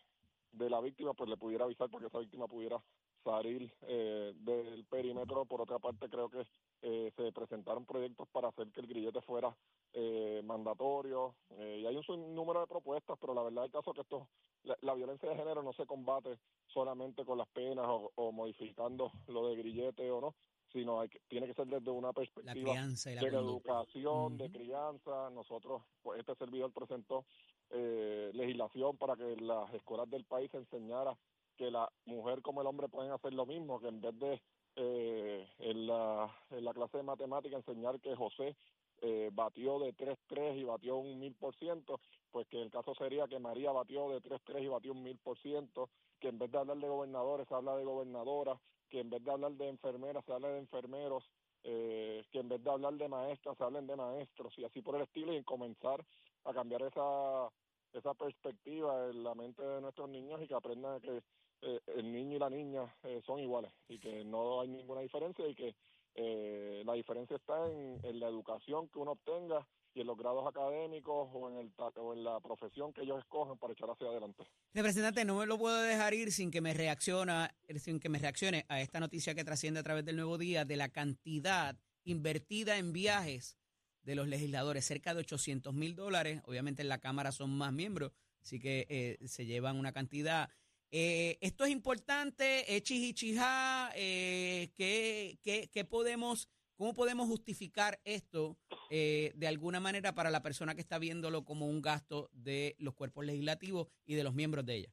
de 0.53 0.71
la 0.71 0.81
víctima 0.81 1.15
pues 1.15 1.29
le 1.29 1.37
pudiera 1.37 1.65
avisar 1.65 1.89
para 1.91 2.01
que 2.01 2.09
esa 2.09 2.19
víctima 2.19 2.49
pudiera 2.49 2.83
salir 3.23 3.73
eh, 3.83 4.33
del 4.37 4.85
perímetro. 4.87 5.45
Por 5.45 5.61
otra 5.61 5.79
parte 5.79 6.09
creo 6.09 6.29
que 6.29 6.47
eh, 6.83 7.13
se 7.17 7.33
presentaron 7.33 7.85
proyectos 7.85 8.29
para 8.29 8.49
hacer 8.49 8.71
que 8.73 8.81
el 8.81 8.87
grillete 8.87 9.21
fuera 9.23 9.55
eh, 9.93 10.41
mandatorio 10.45 11.35
eh, 11.59 11.81
y 11.83 11.87
hay 11.87 11.97
un 11.97 12.05
sinnúmero 12.05 12.61
de 12.61 12.67
propuestas 12.67 13.19
pero 13.21 13.35
la 13.35 13.43
verdad 13.43 13.65
el 13.65 13.71
caso 13.71 13.91
es 13.91 13.95
que 13.97 14.03
esto 14.03 14.29
la, 14.63 14.77
la 14.83 14.95
violencia 14.95 15.29
de 15.29 15.37
género 15.37 15.63
no 15.63 15.73
se 15.73 15.87
combate 15.87 16.39
solamente 16.67 17.25
con 17.25 17.39
las 17.39 17.49
penas 17.49 17.87
o, 17.89 18.11
o 18.15 18.33
modificando 18.33 19.11
lo 19.29 19.49
de 19.49 19.57
grillete 19.57 20.11
o 20.11 20.21
no, 20.21 20.35
sino 20.73 21.01
hay 21.01 21.09
que, 21.09 21.21
tiene 21.29 21.47
que 21.47 21.55
ser 21.55 21.67
desde 21.67 21.91
una 21.91 22.09
La 22.09 22.13
perspectiva 22.13 22.71
crianza 22.71 23.11
y 23.11 23.15
la 23.17 23.23
de 23.23 23.29
educación, 23.29 24.39
de 24.39 24.51
crianza. 24.51 25.31
Nosotros, 25.31 25.83
pues 26.03 26.21
este 26.21 26.35
servidor 26.37 26.73
presentó 26.73 27.25
eh, 27.71 28.31
legislación 28.35 28.97
para 28.97 29.17
que 29.17 29.37
las 29.37 29.73
escuelas 29.75 30.09
del 30.11 30.25
país 30.25 30.53
enseñara 30.55 31.17
que 31.57 31.71
la 31.71 31.91
mujer 32.07 32.41
como 32.43 32.61
el 32.63 32.67
hombre 32.67 32.89
pueden 32.89 33.13
hacer 33.13 33.35
lo 33.35 33.47
mismo, 33.47 33.81
que 33.81 33.89
en 33.89 34.01
vez 34.01 34.19
de 34.19 34.43
eh, 34.77 35.49
en, 35.59 35.87
la, 35.87 36.31
en 36.51 36.65
la 36.65 36.73
clase 36.73 36.99
de 36.99 37.03
matemática 37.03 37.57
enseñar 37.57 38.01
que 38.01 38.15
José 38.15 38.57
eh, 39.01 39.31
batió 39.33 39.79
de 39.79 39.95
3-3 39.95 40.59
y 40.59 40.65
batió 40.65 40.97
un 40.97 41.19
mil 41.19 41.35
por 41.35 41.55
ciento, 41.57 42.01
pues 42.31 42.47
que 42.49 42.61
el 42.61 42.71
caso 42.71 42.95
sería 42.95 43.27
que 43.27 43.39
María 43.39 43.73
batió 43.73 44.09
de 44.11 44.21
3-3 44.21 44.63
y 44.63 44.69
batió 44.69 44.93
un 44.93 45.03
mil 45.03 45.19
por 45.19 45.39
ciento, 45.39 45.89
que 46.19 46.29
en 46.29 46.39
vez 46.39 46.51
de 46.51 46.59
hablar 46.59 46.79
de 46.79 46.89
gobernadores 46.89 47.49
se 47.49 47.55
habla 47.55 47.77
de 47.77 47.85
gobernadoras, 47.85 48.59
que 48.89 49.01
en 49.01 49.11
vez 49.11 49.23
de 49.25 49.31
hablar 49.31 49.53
de 49.53 49.69
enfermeras 49.69 50.25
se 50.25 50.33
habla 50.33 50.49
de 50.49 50.59
enfermeros, 50.59 51.25
eh, 51.63 52.25
que 52.31 52.41
en 52.41 52.49
vez 52.49 52.63
de 52.63 52.71
hablar 52.71 52.95
de 52.95 53.09
maestras 53.09 53.57
se 53.57 53.65
hablen 53.65 53.87
de 53.87 53.97
maestros 53.97 54.53
y 54.59 54.65
así 54.65 54.81
por 54.83 54.97
el 54.97 55.03
estilo 55.03 55.35
y 55.35 55.43
comenzar 55.45 56.05
a 56.45 56.53
cambiar 56.55 56.83
esa 56.83 57.51
esa 57.93 58.15
perspectiva 58.15 59.11
en 59.11 59.25
la 59.25 59.35
mente 59.35 59.63
de 59.63 59.81
nuestros 59.81 60.09
niños 60.09 60.41
y 60.41 60.47
que 60.47 60.55
aprendan 60.55 61.01
que 61.01 61.23
eh, 61.63 61.81
el 61.97 62.13
niño 62.13 62.37
y 62.37 62.39
la 62.39 62.51
niña 62.51 62.95
eh, 63.03 63.21
son 63.27 63.41
iguales 63.41 63.73
y 63.89 63.99
que 63.99 64.25
no 64.25 64.61
hay 64.61 64.69
ninguna 64.69 65.01
diferencia 65.01 65.47
y 65.47 65.55
que 65.55 65.75
eh, 66.15 66.83
la 66.85 66.95
diferencia 66.95 67.37
está 67.37 67.67
en, 67.67 68.21
la 68.21 68.29
educación 68.29 68.89
que 68.89 68.99
uno 68.99 69.13
obtenga 69.13 69.67
y 69.95 70.01
en 70.01 70.07
los 70.07 70.17
grados 70.17 70.47
académicos 70.47 71.29
o 71.33 71.51
en 71.51 71.57
el 71.59 71.73
o 71.97 72.13
en 72.13 72.25
la 72.25 72.41
profesión 72.41 72.93
que 72.93 73.03
ellos 73.03 73.19
escojan 73.19 73.59
para 73.59 73.73
echar 73.73 73.91
hacia 73.91 74.09
adelante. 74.09 74.45
Representante, 74.73 75.25
no 75.25 75.39
me 75.39 75.47
lo 75.47 75.59
puedo 75.59 75.81
dejar 75.81 76.15
ir 76.15 76.33
sin 76.33 76.51
que 76.51 76.61
me 76.61 76.75
reacciona, 76.75 77.55
sin 77.77 77.99
que 77.99 78.09
me 78.09 78.19
reaccione 78.19 78.65
a 78.69 78.81
esta 78.81 79.01
noticia 79.01 79.35
que 79.35 79.45
trasciende 79.45 79.81
a 79.81 79.83
través 79.83 80.05
del 80.05 80.17
nuevo 80.17 80.39
día 80.39 80.65
de 80.65 80.77
la 80.77 80.91
cantidad 80.91 81.77
invertida 82.05 82.79
en 82.79 82.93
viajes 82.93 83.57
de 84.03 84.15
los 84.15 84.29
legisladores, 84.29 84.85
cerca 84.85 85.15
de 85.15 85.21
800 85.21 85.75
mil 85.75 85.95
dólares. 85.95 86.43
Obviamente 86.45 86.83
en 86.83 86.89
la 86.89 86.99
Cámara 86.99 87.33
son 87.33 87.51
más 87.51 87.73
miembros, 87.73 88.13
así 88.43 88.59
que 88.59 88.87
eh, 88.89 89.19
se 89.27 89.47
llevan 89.47 89.77
una 89.77 89.93
cantidad. 89.93 90.51
Eh, 90.93 91.39
esto 91.41 91.65
es 91.65 91.71
importante, 91.71 92.65
chihichijá, 92.83 93.91
eh, 93.95 94.73
¿qué, 94.75 95.39
qué, 95.43 95.71
qué 95.73 95.85
podemos, 95.85 96.49
¿cómo 96.77 96.95
podemos 96.95 97.29
justificar 97.29 98.01
esto 98.05 98.57
eh, 98.91 99.33
de 99.37 99.47
alguna 99.47 99.79
manera 99.79 100.15
para 100.17 100.31
la 100.31 100.43
persona 100.43 100.75
que 100.75 100.81
está 100.81 100.99
viéndolo 100.99 101.45
como 101.45 101.67
un 101.67 101.81
gasto 101.81 102.29
de 102.33 102.75
los 102.79 102.95
cuerpos 102.95 103.25
legislativos 103.25 103.87
y 104.05 104.17
de 104.17 104.25
los 104.25 104.35
miembros 104.35 104.67
de 104.67 104.77
ella? 104.77 104.93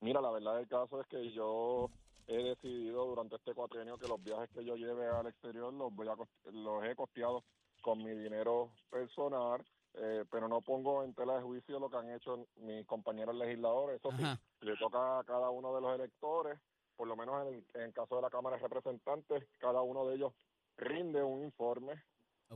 Mira, 0.00 0.20
la 0.20 0.30
verdad 0.30 0.56
del 0.56 0.68
caso 0.68 1.00
es 1.00 1.06
que 1.06 1.32
yo 1.32 1.88
he 2.26 2.36
decidido 2.36 3.06
durante 3.06 3.36
este 3.36 3.54
cuatrienio 3.54 3.96
que 3.96 4.08
los 4.08 4.22
viajes 4.22 4.50
que 4.50 4.64
yo 4.66 4.76
lleve 4.76 5.06
al 5.06 5.28
exterior 5.28 5.72
los 5.72 5.94
voy 5.94 6.08
a 6.08 6.16
los 6.50 6.84
he 6.84 6.94
costeado 6.94 7.42
con 7.80 8.04
mi 8.04 8.10
dinero 8.10 8.72
personal, 8.90 9.64
eh, 9.96 10.24
pero 10.30 10.48
no 10.48 10.60
pongo 10.60 11.02
en 11.04 11.14
tela 11.14 11.36
de 11.36 11.42
juicio 11.42 11.78
lo 11.80 11.90
que 11.90 11.96
han 11.96 12.10
hecho 12.12 12.46
mis 12.56 12.86
compañeros 12.86 13.34
legisladores. 13.34 13.98
Eso 13.98 14.10
sí, 14.10 14.22
le 14.60 14.76
toca 14.76 15.18
a 15.20 15.24
cada 15.24 15.50
uno 15.50 15.74
de 15.74 15.80
los 15.80 15.94
electores, 15.94 16.58
por 16.96 17.08
lo 17.08 17.16
menos 17.16 17.46
en 17.46 17.54
el, 17.54 17.66
en 17.74 17.80
el 17.82 17.92
caso 17.92 18.16
de 18.16 18.22
la 18.22 18.30
Cámara 18.30 18.56
de 18.56 18.62
Representantes, 18.62 19.44
cada 19.58 19.82
uno 19.82 20.06
de 20.06 20.16
ellos 20.16 20.32
rinde 20.76 21.22
un 21.22 21.42
informe 21.44 22.02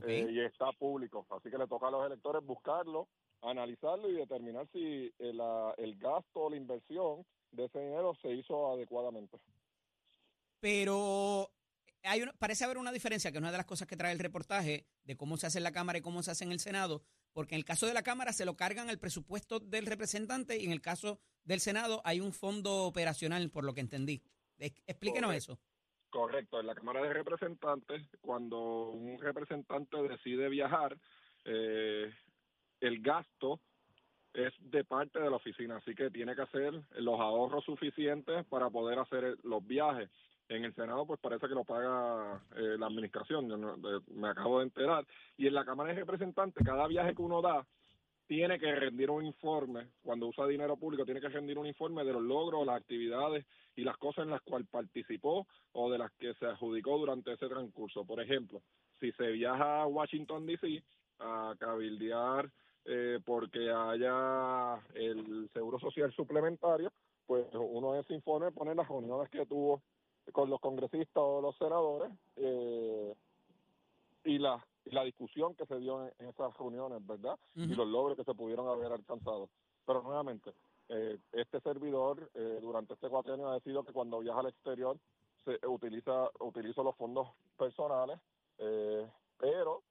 eh, 0.07 0.27
y 0.31 0.39
está 0.41 0.71
público. 0.73 1.25
Así 1.29 1.49
que 1.49 1.57
le 1.57 1.67
toca 1.67 1.87
a 1.87 1.91
los 1.91 2.05
electores 2.05 2.43
buscarlo, 2.45 3.07
analizarlo 3.41 4.09
y 4.09 4.13
determinar 4.13 4.67
si 4.71 5.11
eh, 5.19 5.33
la- 5.33 5.73
el 5.77 5.97
gasto 5.97 6.41
o 6.41 6.49
la 6.49 6.55
inversión 6.57 7.25
de 7.51 7.65
ese 7.65 7.79
dinero 7.79 8.13
se 8.21 8.29
hizo 8.31 8.71
adecuadamente. 8.71 9.37
Pero 10.59 11.49
hay 12.03 12.21
una- 12.21 12.33
parece 12.33 12.63
haber 12.65 12.77
una 12.77 12.91
diferencia, 12.91 13.31
que 13.31 13.37
es 13.37 13.41
una 13.41 13.51
de 13.51 13.57
las 13.57 13.65
cosas 13.65 13.87
que 13.87 13.95
trae 13.97 14.11
el 14.11 14.19
reportaje 14.19 14.85
de 15.03 15.15
cómo 15.17 15.37
se 15.37 15.47
hace 15.47 15.57
en 15.59 15.63
la 15.63 15.71
Cámara 15.71 15.99
y 15.99 16.01
cómo 16.01 16.23
se 16.23 16.31
hace 16.31 16.43
en 16.43 16.51
el 16.51 16.59
Senado, 16.59 17.03
porque 17.33 17.55
en 17.55 17.59
el 17.59 17.65
caso 17.65 17.85
de 17.87 17.93
la 17.93 18.03
Cámara 18.03 18.33
se 18.33 18.45
lo 18.45 18.55
cargan 18.55 18.89
al 18.89 18.99
presupuesto 18.99 19.59
del 19.59 19.85
representante 19.85 20.57
y 20.57 20.65
en 20.65 20.71
el 20.71 20.81
caso 20.81 21.19
del 21.43 21.59
Senado 21.59 22.01
hay 22.05 22.19
un 22.19 22.33
fondo 22.33 22.83
operacional, 22.85 23.49
por 23.49 23.63
lo 23.63 23.73
que 23.73 23.81
entendí. 23.81 24.21
Ex- 24.57 24.81
Explíquenos 24.87 25.29
Correcto. 25.29 25.53
eso. 25.53 25.61
Correcto, 26.09 26.59
en 26.59 26.67
la 26.67 26.75
Cámara 26.75 27.01
de 27.01 27.13
Representantes, 27.13 28.01
cuando 28.19 28.89
un 28.89 29.17
representante 29.19 29.97
decide 30.03 30.49
viajar, 30.49 30.97
eh, 31.45 32.13
el 32.81 33.01
gasto 33.01 33.61
es 34.33 34.53
de 34.59 34.83
parte 34.83 35.19
de 35.19 35.29
la 35.29 35.37
oficina, 35.37 35.77
así 35.77 35.95
que 35.95 36.09
tiene 36.09 36.35
que 36.35 36.41
hacer 36.41 36.73
los 36.97 37.19
ahorros 37.19 37.63
suficientes 37.65 38.45
para 38.47 38.69
poder 38.69 38.99
hacer 38.99 39.37
los 39.43 39.65
viajes. 39.65 40.09
En 40.51 40.65
el 40.65 40.75
Senado, 40.75 41.05
pues 41.05 41.17
parece 41.21 41.47
que 41.47 41.55
lo 41.55 41.63
paga 41.63 42.43
eh, 42.57 42.75
la 42.77 42.87
administración, 42.87 43.47
yo 43.47 43.55
no- 43.55 43.77
de- 43.77 44.01
me 44.13 44.27
acabo 44.27 44.59
de 44.59 44.65
enterar. 44.65 45.07
Y 45.37 45.47
en 45.47 45.53
la 45.53 45.63
Cámara 45.63 45.93
de 45.93 45.99
Representantes, 46.01 46.65
cada 46.65 46.87
viaje 46.87 47.15
que 47.15 47.21
uno 47.21 47.41
da, 47.41 47.65
tiene 48.27 48.59
que 48.59 48.75
rendir 48.75 49.09
un 49.09 49.25
informe, 49.25 49.87
cuando 50.03 50.27
usa 50.27 50.45
dinero 50.47 50.75
público, 50.75 51.05
tiene 51.05 51.21
que 51.21 51.29
rendir 51.29 51.57
un 51.57 51.67
informe 51.67 52.03
de 52.03 52.11
los 52.11 52.21
logros, 52.21 52.65
las 52.65 52.81
actividades 52.81 53.45
y 53.77 53.85
las 53.85 53.95
cosas 53.97 54.25
en 54.25 54.31
las 54.31 54.41
cuales 54.41 54.67
participó 54.69 55.47
o 55.71 55.89
de 55.89 55.97
las 55.97 56.11
que 56.19 56.33
se 56.33 56.45
adjudicó 56.45 56.97
durante 56.97 57.31
ese 57.31 57.47
transcurso. 57.47 58.03
Por 58.05 58.19
ejemplo, 58.21 58.61
si 58.99 59.13
se 59.13 59.27
viaja 59.31 59.83
a 59.83 59.87
Washington, 59.87 60.45
D.C., 60.45 60.83
a 61.19 61.55
cabildear 61.59 62.49
eh, 62.83 63.19
porque 63.25 63.71
haya 63.71 64.75
el 64.95 65.49
seguro 65.53 65.79
social 65.79 66.11
suplementario, 66.13 66.91
pues 67.25 67.45
uno 67.53 67.93
en 67.95 68.01
ese 68.01 68.15
informe 68.15 68.51
pone 68.51 68.75
las 68.75 68.87
reuniones 68.89 69.29
que 69.29 69.45
tuvo 69.45 69.81
con 70.31 70.49
los 70.49 70.59
congresistas 70.59 71.23
o 71.23 71.41
los 71.41 71.55
senadores 71.57 72.11
eh, 72.37 73.15
y 74.23 74.37
la 74.37 74.65
y 74.85 74.91
la 74.91 75.03
discusión 75.03 75.53
que 75.55 75.65
se 75.65 75.77
dio 75.77 76.03
en, 76.03 76.13
en 76.19 76.29
esas 76.29 76.57
reuniones, 76.57 77.05
¿verdad? 77.05 77.37
y 77.53 77.67
los 77.67 77.87
logros 77.87 78.17
que 78.17 78.23
se 78.23 78.33
pudieron 78.33 78.67
haber 78.67 78.91
alcanzado. 78.91 79.49
Pero 79.85 80.01
nuevamente, 80.01 80.53
eh, 80.89 81.19
este 81.33 81.59
servidor 81.61 82.29
eh, 82.33 82.59
durante 82.61 82.95
este 82.95 83.09
cuatrienio 83.09 83.49
ha 83.49 83.53
decidido 83.55 83.83
que 83.83 83.93
cuando 83.93 84.19
viaja 84.19 84.39
al 84.39 84.47
exterior 84.47 84.97
se 85.45 85.59
utiliza 85.67 86.29
utilizo 86.39 86.83
los 86.83 86.95
fondos 86.95 87.29
personales, 87.57 88.19
eh, 88.57 89.07
pero 89.37 89.81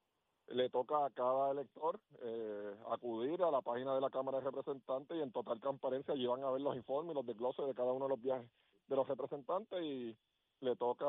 le 0.48 0.68
toca 0.68 1.04
a 1.04 1.10
cada 1.10 1.52
elector 1.52 1.98
eh, 2.22 2.74
acudir 2.90 3.42
a 3.42 3.50
la 3.50 3.60
página 3.60 3.94
de 3.94 4.00
la 4.00 4.10
Cámara 4.10 4.38
de 4.38 4.44
Representantes 4.44 5.16
y 5.16 5.20
en 5.20 5.30
total 5.32 5.60
transparencia 5.60 6.14
allí 6.14 6.26
van 6.26 6.42
a 6.42 6.50
ver 6.50 6.60
los 6.60 6.76
informes 6.76 7.12
y 7.12 7.14
los 7.14 7.26
desgloses 7.26 7.66
de 7.66 7.74
cada 7.74 7.92
uno 7.92 8.06
de 8.06 8.10
los 8.10 8.22
viajes 8.22 8.48
de 8.90 8.96
los 8.96 9.08
representantes 9.08 9.80
y 9.82 10.16
le 10.60 10.76
toca 10.76 11.06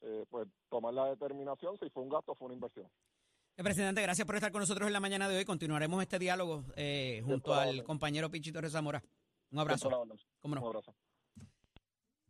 eh, 0.00 0.24
pues 0.28 0.48
tomar 0.68 0.94
la 0.94 1.06
determinación 1.10 1.78
si 1.78 1.88
fue 1.90 2.02
un 2.02 2.08
gasto 2.08 2.32
o 2.32 2.34
fue 2.34 2.46
una 2.46 2.54
inversión. 2.54 2.88
Representante, 3.56 4.02
gracias 4.02 4.26
por 4.26 4.36
estar 4.36 4.50
con 4.50 4.60
nosotros 4.60 4.86
en 4.86 4.92
la 4.92 5.00
mañana 5.00 5.28
de 5.28 5.36
hoy. 5.36 5.44
Continuaremos 5.44 6.00
este 6.00 6.18
diálogo 6.18 6.64
eh, 6.74 7.22
junto 7.24 7.54
al 7.54 7.84
compañero 7.84 8.30
Pichito 8.30 8.60
Reza 8.60 8.78
Zamora. 8.78 9.02
Un 9.50 9.58
abrazo. 9.58 9.90
¿Cómo 10.40 10.54
no? 10.54 10.62
Un 10.62 10.66
abrazo. 10.68 10.94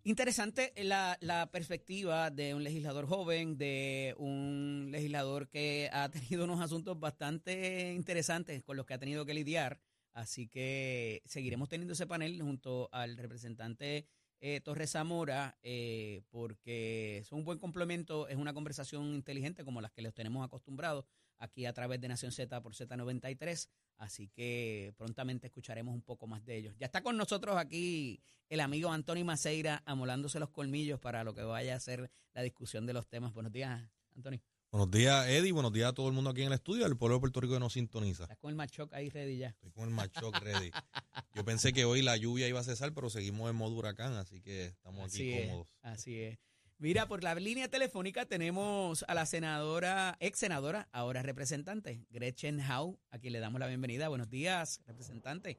Interesante 0.04 0.72
la, 0.84 1.18
la 1.20 1.50
perspectiva 1.50 2.30
de 2.30 2.54
un 2.54 2.64
legislador 2.64 3.06
joven, 3.06 3.58
de 3.58 4.14
un 4.16 4.88
legislador 4.90 5.48
que 5.48 5.90
ha 5.92 6.08
tenido 6.08 6.44
unos 6.44 6.60
asuntos 6.60 6.98
bastante 6.98 7.92
interesantes 7.92 8.64
con 8.64 8.76
los 8.76 8.86
que 8.86 8.94
ha 8.94 8.98
tenido 8.98 9.26
que 9.26 9.34
lidiar. 9.34 9.78
Así 10.18 10.48
que 10.48 11.22
seguiremos 11.26 11.68
teniendo 11.68 11.92
ese 11.92 12.04
panel 12.04 12.42
junto 12.42 12.88
al 12.90 13.16
representante 13.16 14.04
eh, 14.40 14.60
Torres 14.60 14.90
Zamora, 14.90 15.56
eh, 15.62 16.22
porque 16.30 17.18
es 17.18 17.30
un 17.30 17.44
buen 17.44 17.60
complemento, 17.60 18.26
es 18.26 18.36
una 18.36 18.52
conversación 18.52 19.14
inteligente 19.14 19.64
como 19.64 19.80
las 19.80 19.92
que 19.92 20.02
les 20.02 20.12
tenemos 20.12 20.44
acostumbrados 20.44 21.04
aquí 21.36 21.66
a 21.66 21.72
través 21.72 22.00
de 22.00 22.08
Nación 22.08 22.32
Z 22.32 22.60
por 22.60 22.74
Z93. 22.74 23.68
Así 23.96 24.26
que 24.26 24.92
prontamente 24.96 25.46
escucharemos 25.46 25.94
un 25.94 26.02
poco 26.02 26.26
más 26.26 26.44
de 26.44 26.56
ellos. 26.56 26.74
Ya 26.78 26.86
está 26.86 27.00
con 27.00 27.16
nosotros 27.16 27.56
aquí 27.56 28.20
el 28.48 28.58
amigo 28.58 28.90
Antonio 28.90 29.24
Maceira 29.24 29.84
amolándose 29.86 30.40
los 30.40 30.50
colmillos 30.50 30.98
para 30.98 31.22
lo 31.22 31.32
que 31.32 31.42
vaya 31.42 31.76
a 31.76 31.80
ser 31.80 32.10
la 32.32 32.42
discusión 32.42 32.86
de 32.86 32.92
los 32.92 33.06
temas. 33.06 33.32
Buenos 33.32 33.52
días, 33.52 33.88
Antonio. 34.16 34.40
Buenos 34.70 34.90
días, 34.90 35.26
Eddie. 35.28 35.52
Buenos 35.52 35.72
días 35.72 35.88
a 35.88 35.92
todo 35.94 36.08
el 36.08 36.12
mundo 36.14 36.28
aquí 36.28 36.42
en 36.42 36.48
el 36.48 36.52
estudio. 36.52 36.84
El 36.84 36.96
pueblo 36.98 37.16
de 37.16 37.20
Puerto 37.20 37.40
Rico 37.40 37.54
que 37.54 37.60
nos 37.60 37.72
sintoniza. 37.72 38.24
Estás 38.24 38.36
con 38.36 38.50
el 38.50 38.56
machoc 38.56 38.92
ahí 38.92 39.08
ready 39.08 39.38
ya. 39.38 39.48
Estoy 39.48 39.70
con 39.70 39.84
el 39.88 39.94
machoc 39.94 40.38
ready. 40.42 40.70
Yo 41.34 41.42
pensé 41.44 41.72
que 41.72 41.86
hoy 41.86 42.02
la 42.02 42.18
lluvia 42.18 42.46
iba 42.48 42.60
a 42.60 42.64
cesar, 42.64 42.92
pero 42.92 43.08
seguimos 43.08 43.48
en 43.48 43.56
modo 43.56 43.74
huracán, 43.76 44.12
así 44.14 44.42
que 44.42 44.66
estamos 44.66 45.06
aquí 45.06 45.16
Así 45.16 45.32
es, 45.32 45.46
cómodos. 45.46 45.68
así 45.80 46.20
es. 46.20 46.38
Mira, 46.76 47.08
por 47.08 47.24
la 47.24 47.34
línea 47.34 47.68
telefónica 47.68 48.26
tenemos 48.26 49.04
a 49.08 49.14
la 49.14 49.24
senadora, 49.24 50.16
ex 50.20 50.38
senadora, 50.38 50.88
ahora 50.92 51.22
representante, 51.22 52.04
Gretchen 52.10 52.60
Howe, 52.60 52.98
a 53.10 53.18
quien 53.18 53.32
le 53.32 53.40
damos 53.40 53.58
la 53.60 53.66
bienvenida. 53.68 54.08
Buenos 54.08 54.28
días, 54.28 54.82
representante. 54.86 55.58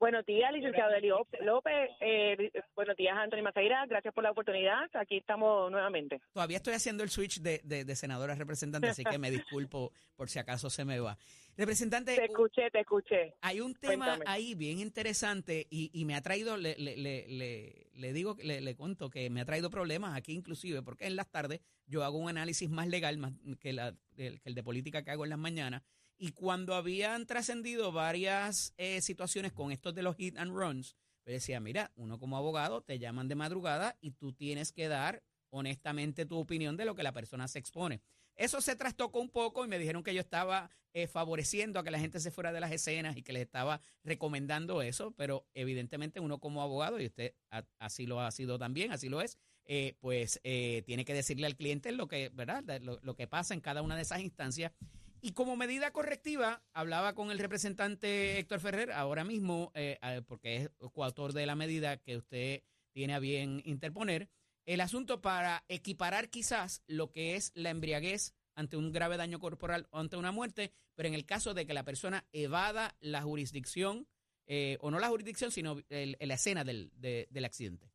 Buenos 0.00 0.24
días, 0.24 0.50
licenciado 0.50 0.94
Eli 0.94 1.08
López. 1.42 1.90
Eh, 2.00 2.50
buenos 2.74 2.96
días, 2.96 3.14
Antonio 3.18 3.44
Maceira. 3.44 3.84
Gracias 3.86 4.14
por 4.14 4.24
la 4.24 4.30
oportunidad. 4.30 4.88
Aquí 4.94 5.18
estamos 5.18 5.70
nuevamente. 5.70 6.22
Todavía 6.32 6.56
estoy 6.56 6.72
haciendo 6.72 7.02
el 7.04 7.10
switch 7.10 7.40
de, 7.42 7.60
de, 7.64 7.84
de 7.84 7.96
senadora 7.96 8.32
a 8.32 8.36
representante, 8.36 8.88
así 8.88 9.04
que 9.04 9.18
me 9.18 9.30
disculpo 9.30 9.92
por 10.16 10.30
si 10.30 10.38
acaso 10.38 10.70
se 10.70 10.86
me 10.86 10.98
va. 11.00 11.18
Representante, 11.54 12.16
Te 12.16 12.24
escuché, 12.24 12.70
te 12.70 12.80
escuché. 12.80 13.34
Hay 13.42 13.60
un 13.60 13.74
tema 13.74 14.06
Cuéntame. 14.06 14.24
ahí 14.26 14.54
bien 14.54 14.78
interesante 14.78 15.66
y, 15.68 15.90
y 15.92 16.06
me 16.06 16.14
ha 16.14 16.22
traído, 16.22 16.56
le, 16.56 16.76
le, 16.78 16.96
le, 16.96 17.28
le, 17.28 17.86
le 17.92 18.12
digo, 18.14 18.38
le, 18.42 18.62
le 18.62 18.74
cuento 18.76 19.10
que 19.10 19.28
me 19.28 19.42
ha 19.42 19.44
traído 19.44 19.68
problemas 19.68 20.16
aquí 20.16 20.32
inclusive, 20.32 20.80
porque 20.80 21.08
en 21.08 21.16
las 21.16 21.28
tardes 21.30 21.60
yo 21.86 22.04
hago 22.04 22.16
un 22.16 22.30
análisis 22.30 22.70
más 22.70 22.88
legal 22.88 23.18
más 23.18 23.32
que, 23.60 23.74
la, 23.74 23.94
que 24.16 24.40
el 24.44 24.54
de 24.54 24.62
política 24.62 25.02
que 25.04 25.10
hago 25.10 25.24
en 25.24 25.30
las 25.30 25.38
mañanas. 25.38 25.82
Y 26.22 26.32
cuando 26.32 26.74
habían 26.74 27.24
trascendido 27.24 27.92
varias 27.92 28.74
eh, 28.76 29.00
situaciones 29.00 29.52
con 29.52 29.72
estos 29.72 29.94
de 29.94 30.02
los 30.02 30.16
hit 30.16 30.36
and 30.36 30.52
runs, 30.52 30.94
yo 31.24 31.32
decía, 31.32 31.60
mira, 31.60 31.92
uno 31.96 32.18
como 32.18 32.36
abogado 32.36 32.82
te 32.82 32.98
llaman 32.98 33.26
de 33.26 33.36
madrugada 33.36 33.96
y 34.02 34.10
tú 34.10 34.34
tienes 34.34 34.70
que 34.70 34.88
dar 34.88 35.22
honestamente 35.48 36.26
tu 36.26 36.36
opinión 36.36 36.76
de 36.76 36.84
lo 36.84 36.94
que 36.94 37.02
la 37.02 37.12
persona 37.12 37.48
se 37.48 37.58
expone. 37.58 38.02
Eso 38.36 38.60
se 38.60 38.76
trastocó 38.76 39.18
un 39.18 39.30
poco 39.30 39.64
y 39.64 39.68
me 39.68 39.78
dijeron 39.78 40.02
que 40.02 40.12
yo 40.12 40.20
estaba 40.20 40.68
eh, 40.92 41.06
favoreciendo 41.06 41.80
a 41.80 41.84
que 41.84 41.90
la 41.90 41.98
gente 41.98 42.20
se 42.20 42.30
fuera 42.30 42.52
de 42.52 42.60
las 42.60 42.70
escenas 42.70 43.16
y 43.16 43.22
que 43.22 43.32
les 43.32 43.40
estaba 43.40 43.80
recomendando 44.04 44.82
eso, 44.82 45.12
pero 45.12 45.46
evidentemente 45.54 46.20
uno 46.20 46.38
como 46.38 46.60
abogado, 46.60 47.00
y 47.00 47.06
usted 47.06 47.32
así 47.78 48.04
lo 48.04 48.20
ha 48.20 48.30
sido 48.30 48.58
también, 48.58 48.92
así 48.92 49.08
lo 49.08 49.22
es, 49.22 49.38
eh, 49.64 49.96
pues 50.00 50.38
eh, 50.44 50.82
tiene 50.84 51.06
que 51.06 51.14
decirle 51.14 51.46
al 51.46 51.56
cliente 51.56 51.92
lo 51.92 52.08
que, 52.08 52.28
¿verdad? 52.28 52.62
Lo 52.82 53.14
que 53.14 53.26
pasa 53.26 53.54
en 53.54 53.62
cada 53.62 53.80
una 53.80 53.96
de 53.96 54.02
esas 54.02 54.20
instancias. 54.20 54.72
Y 55.22 55.32
como 55.32 55.56
medida 55.56 55.90
correctiva, 55.92 56.62
hablaba 56.72 57.14
con 57.14 57.30
el 57.30 57.38
representante 57.38 58.38
Héctor 58.38 58.60
Ferrer 58.60 58.92
ahora 58.92 59.24
mismo, 59.24 59.70
eh, 59.74 59.98
eh, 60.02 60.22
porque 60.26 60.56
es 60.56 60.70
coautor 60.92 61.32
de 61.32 61.46
la 61.46 61.56
medida 61.56 61.98
que 61.98 62.16
usted 62.16 62.62
tiene 62.92 63.14
a 63.14 63.18
bien 63.18 63.60
interponer, 63.64 64.28
el 64.66 64.80
asunto 64.80 65.20
para 65.20 65.64
equiparar 65.68 66.30
quizás 66.30 66.82
lo 66.86 67.10
que 67.10 67.34
es 67.36 67.52
la 67.54 67.70
embriaguez 67.70 68.34
ante 68.54 68.76
un 68.76 68.92
grave 68.92 69.16
daño 69.16 69.38
corporal 69.40 69.86
o 69.90 69.98
ante 69.98 70.16
una 70.16 70.32
muerte, 70.32 70.72
pero 70.94 71.08
en 71.08 71.14
el 71.14 71.24
caso 71.26 71.54
de 71.54 71.66
que 71.66 71.74
la 71.74 71.84
persona 71.84 72.26
evada 72.32 72.96
la 73.00 73.22
jurisdicción, 73.22 74.06
eh, 74.46 74.76
o 74.80 74.90
no 74.90 74.98
la 74.98 75.08
jurisdicción, 75.08 75.50
sino 75.50 75.78
el- 75.88 76.16
la 76.20 76.34
escena 76.34 76.64
del, 76.64 76.90
de- 76.94 77.28
del 77.30 77.44
accidente. 77.44 77.90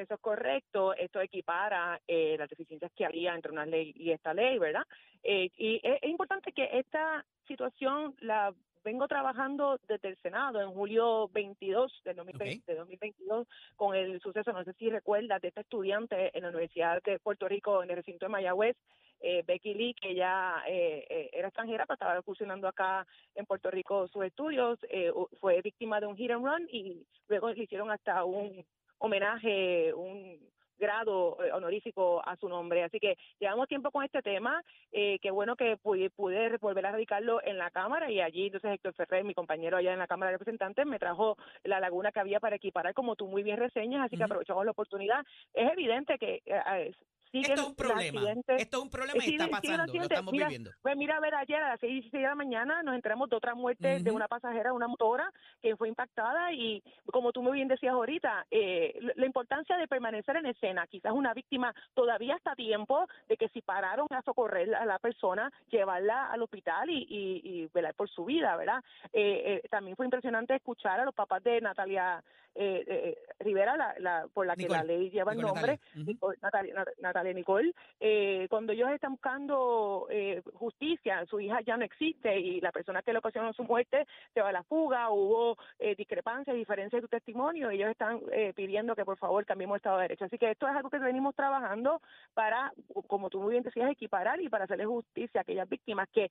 Eso 0.00 0.14
es 0.14 0.20
correcto. 0.20 0.94
Esto 0.94 1.20
equipara 1.20 2.00
eh, 2.06 2.36
las 2.38 2.48
deficiencias 2.48 2.90
que 2.96 3.04
habría 3.04 3.34
entre 3.34 3.52
una 3.52 3.66
ley 3.66 3.92
y 3.96 4.12
esta 4.12 4.32
ley, 4.32 4.58
¿verdad? 4.58 4.84
Eh, 5.22 5.50
y 5.56 5.76
es, 5.82 5.98
es 6.02 6.10
importante 6.10 6.52
que 6.52 6.68
esta 6.72 7.24
situación 7.46 8.14
la 8.20 8.54
vengo 8.82 9.06
trabajando 9.08 9.78
desde 9.86 10.08
el 10.08 10.16
Senado 10.22 10.60
en 10.60 10.70
julio 10.70 11.28
22 11.28 12.00
del 12.04 12.16
2020, 12.16 12.72
de 12.72 12.78
2022 12.78 13.46
con 13.76 13.94
el 13.94 14.20
suceso, 14.20 14.52
no 14.52 14.64
sé 14.64 14.72
si 14.74 14.88
recuerdas, 14.88 15.40
de 15.42 15.48
esta 15.48 15.60
estudiante 15.60 16.36
en 16.36 16.42
la 16.42 16.48
Universidad 16.48 17.02
de 17.02 17.18
Puerto 17.18 17.48
Rico, 17.48 17.82
en 17.82 17.90
el 17.90 17.96
recinto 17.96 18.26
de 18.26 18.30
Mayagüez, 18.30 18.76
eh, 19.20 19.44
Becky 19.46 19.74
Lee, 19.74 19.94
que 19.94 20.14
ya 20.14 20.62
eh, 20.66 21.04
eh, 21.08 21.30
era 21.32 21.48
extranjera, 21.48 21.84
pero 21.84 21.94
estaba 21.94 22.22
funcionando 22.22 22.66
acá 22.66 23.06
en 23.34 23.44
Puerto 23.44 23.70
Rico 23.70 24.08
sus 24.08 24.24
estudios, 24.24 24.78
eh, 24.88 25.12
fue 25.40 25.60
víctima 25.60 26.00
de 26.00 26.06
un 26.06 26.16
hit 26.16 26.30
and 26.30 26.44
run 26.44 26.66
y 26.70 27.06
luego 27.28 27.50
le 27.50 27.64
hicieron 27.64 27.90
hasta 27.90 28.24
un 28.24 28.64
homenaje, 29.00 29.92
un 29.94 30.38
grado 30.80 31.36
eh, 31.44 31.52
honorífico 31.52 32.26
a 32.26 32.36
su 32.36 32.48
nombre. 32.48 32.82
Así 32.82 32.98
que 32.98 33.16
llevamos 33.38 33.68
tiempo 33.68 33.92
con 33.92 34.04
este 34.04 34.22
tema. 34.22 34.62
Eh, 34.90 35.18
qué 35.20 35.30
bueno 35.30 35.54
que 35.54 35.76
pude, 35.76 36.10
pude 36.10 36.56
volver 36.58 36.86
a 36.86 36.92
radicarlo 36.92 37.40
en 37.44 37.58
la 37.58 37.70
Cámara 37.70 38.10
y 38.10 38.20
allí 38.20 38.46
entonces 38.46 38.72
Héctor 38.72 38.94
Ferrer, 38.94 39.22
mi 39.22 39.34
compañero 39.34 39.76
allá 39.76 39.92
en 39.92 39.98
la 39.98 40.08
Cámara 40.08 40.32
de 40.32 40.38
Representantes, 40.38 40.86
me 40.86 40.98
trajo 40.98 41.36
la 41.62 41.78
laguna 41.78 42.10
que 42.10 42.20
había 42.20 42.40
para 42.40 42.56
equiparar, 42.56 42.94
como 42.94 43.14
tú 43.14 43.26
muy 43.26 43.42
bien 43.42 43.58
reseñas, 43.58 44.06
así 44.06 44.16
que 44.16 44.24
aprovechamos 44.24 44.64
la 44.64 44.72
oportunidad. 44.72 45.24
Es 45.52 45.70
evidente 45.70 46.18
que 46.18 46.42
eh, 46.46 46.92
siguen 47.30 47.50
Esto 47.52 47.62
es 47.62 47.68
un 47.68 47.74
problema. 47.74 48.32
Esto 48.32 48.76
es 48.76 48.82
un 48.82 48.90
problema 48.90 49.24
y 49.24 49.30
está 49.34 49.48
pasando, 49.48 49.92
lo 49.94 50.02
estamos 50.02 50.32
Mira, 50.32 50.46
viviendo. 50.46 50.70
Pues 50.82 50.96
mira, 50.96 51.16
a 51.16 51.20
ver, 51.20 51.34
ayer 51.34 51.62
a 51.62 51.68
las 51.70 51.80
seis 51.80 51.90
y 51.90 51.94
dieciséis 51.94 52.22
de 52.22 52.28
la 52.28 52.34
mañana 52.34 52.82
nos 52.82 52.94
enteramos 52.94 53.28
de 53.30 53.36
otra 53.36 53.54
muerte 53.54 54.00
de 54.00 54.10
una 54.10 54.28
pasajera, 54.28 54.72
una 54.72 54.88
motora, 54.88 55.30
que 55.62 55.76
fue 55.76 55.88
impactada 55.88 56.52
y 56.52 56.82
como 57.12 57.32
tú 57.32 57.42
muy 57.42 57.52
bien 57.52 57.68
decías 57.68 57.92
ahorita, 57.92 58.46
eh, 58.50 58.96
la- 59.00 59.12
la 59.16 59.26
importancia 59.26 59.76
de 59.76 59.88
permanecer 59.88 60.36
en 60.36 60.46
escena, 60.46 60.86
quizás 60.86 61.12
una 61.12 61.34
víctima 61.34 61.74
todavía 61.94 62.36
está 62.36 62.52
a 62.52 62.56
tiempo 62.56 63.06
de 63.28 63.36
que 63.36 63.48
si 63.48 63.60
pararon 63.62 64.06
a 64.10 64.22
socorrer 64.22 64.74
a 64.74 64.84
la 64.84 64.98
persona, 64.98 65.50
llevarla 65.70 66.30
al 66.30 66.42
hospital 66.42 66.90
y, 66.90 67.06
y, 67.08 67.40
y 67.44 67.66
velar 67.72 67.94
por 67.94 68.08
su 68.08 68.24
vida, 68.24 68.56
¿verdad? 68.56 68.82
Eh, 69.12 69.60
eh, 69.64 69.68
también 69.70 69.96
fue 69.96 70.06
impresionante 70.06 70.54
escuchar 70.54 71.00
a 71.00 71.04
los 71.04 71.14
papás 71.14 71.42
de 71.42 71.60
Natalia 71.60 72.22
eh, 72.54 72.84
eh, 72.86 73.18
Rivera, 73.38 73.76
la, 73.76 73.94
la, 73.98 74.26
por 74.32 74.46
la 74.46 74.54
que 74.56 74.62
la 74.68 74.82
ley 74.84 75.10
lleva 75.10 75.32
el 75.32 75.38
nombre, 75.54 75.78
Natalia. 75.94 76.04
Nicole- 76.14 76.38
Natalia, 76.42 76.74
Nat- 76.74 76.98
Natalia 76.98 77.32
Nicole, 77.32 77.72
eh, 78.00 78.46
cuando 78.50 78.72
ellos 78.72 78.90
están 78.90 79.12
buscando 79.12 80.06
eh, 80.10 80.42
justicia, 80.54 81.24
su 81.26 81.40
hija 81.40 81.60
ya 81.62 81.76
no 81.76 81.84
existe 81.84 82.38
y 82.38 82.60
la 82.60 82.72
persona 82.72 83.02
que 83.02 83.12
le 83.12 83.18
ocasionó 83.20 83.52
su 83.52 83.64
muerte 83.64 84.06
se 84.34 84.40
va 84.42 84.48
a 84.48 84.52
la 84.52 84.62
fuga, 84.64 85.10
hubo 85.10 85.56
eh, 85.78 85.94
discrepancias, 85.94 86.56
diferencias 86.56 87.00
de 87.00 87.06
su 87.06 87.08
testimonio, 87.08 87.70
ellos 87.70 87.90
están 87.90 88.20
eh, 88.32 88.52
pidiendo 88.54 88.94
que 88.96 89.04
por 89.04 89.16
favor 89.16 89.44
cambiemos 89.46 89.76
Estado 89.76 89.96
de 89.98 90.02
Derecho. 90.02 90.24
Así 90.24 90.36
que 90.38 90.50
esto 90.50 90.66
es 90.68 90.74
algo 90.76 90.90
que 90.90 90.98
venimos 90.98 91.34
trabajando 91.34 92.00
para, 92.34 92.72
como 93.06 93.30
tú 93.30 93.40
muy 93.40 93.52
bien 93.52 93.62
decías, 93.62 93.90
equiparar 93.90 94.40
y 94.40 94.48
para 94.48 94.64
hacerle 94.64 94.86
justicia 94.86 95.40
a 95.40 95.42
aquellas 95.42 95.68
víctimas 95.68 96.08
que 96.12 96.30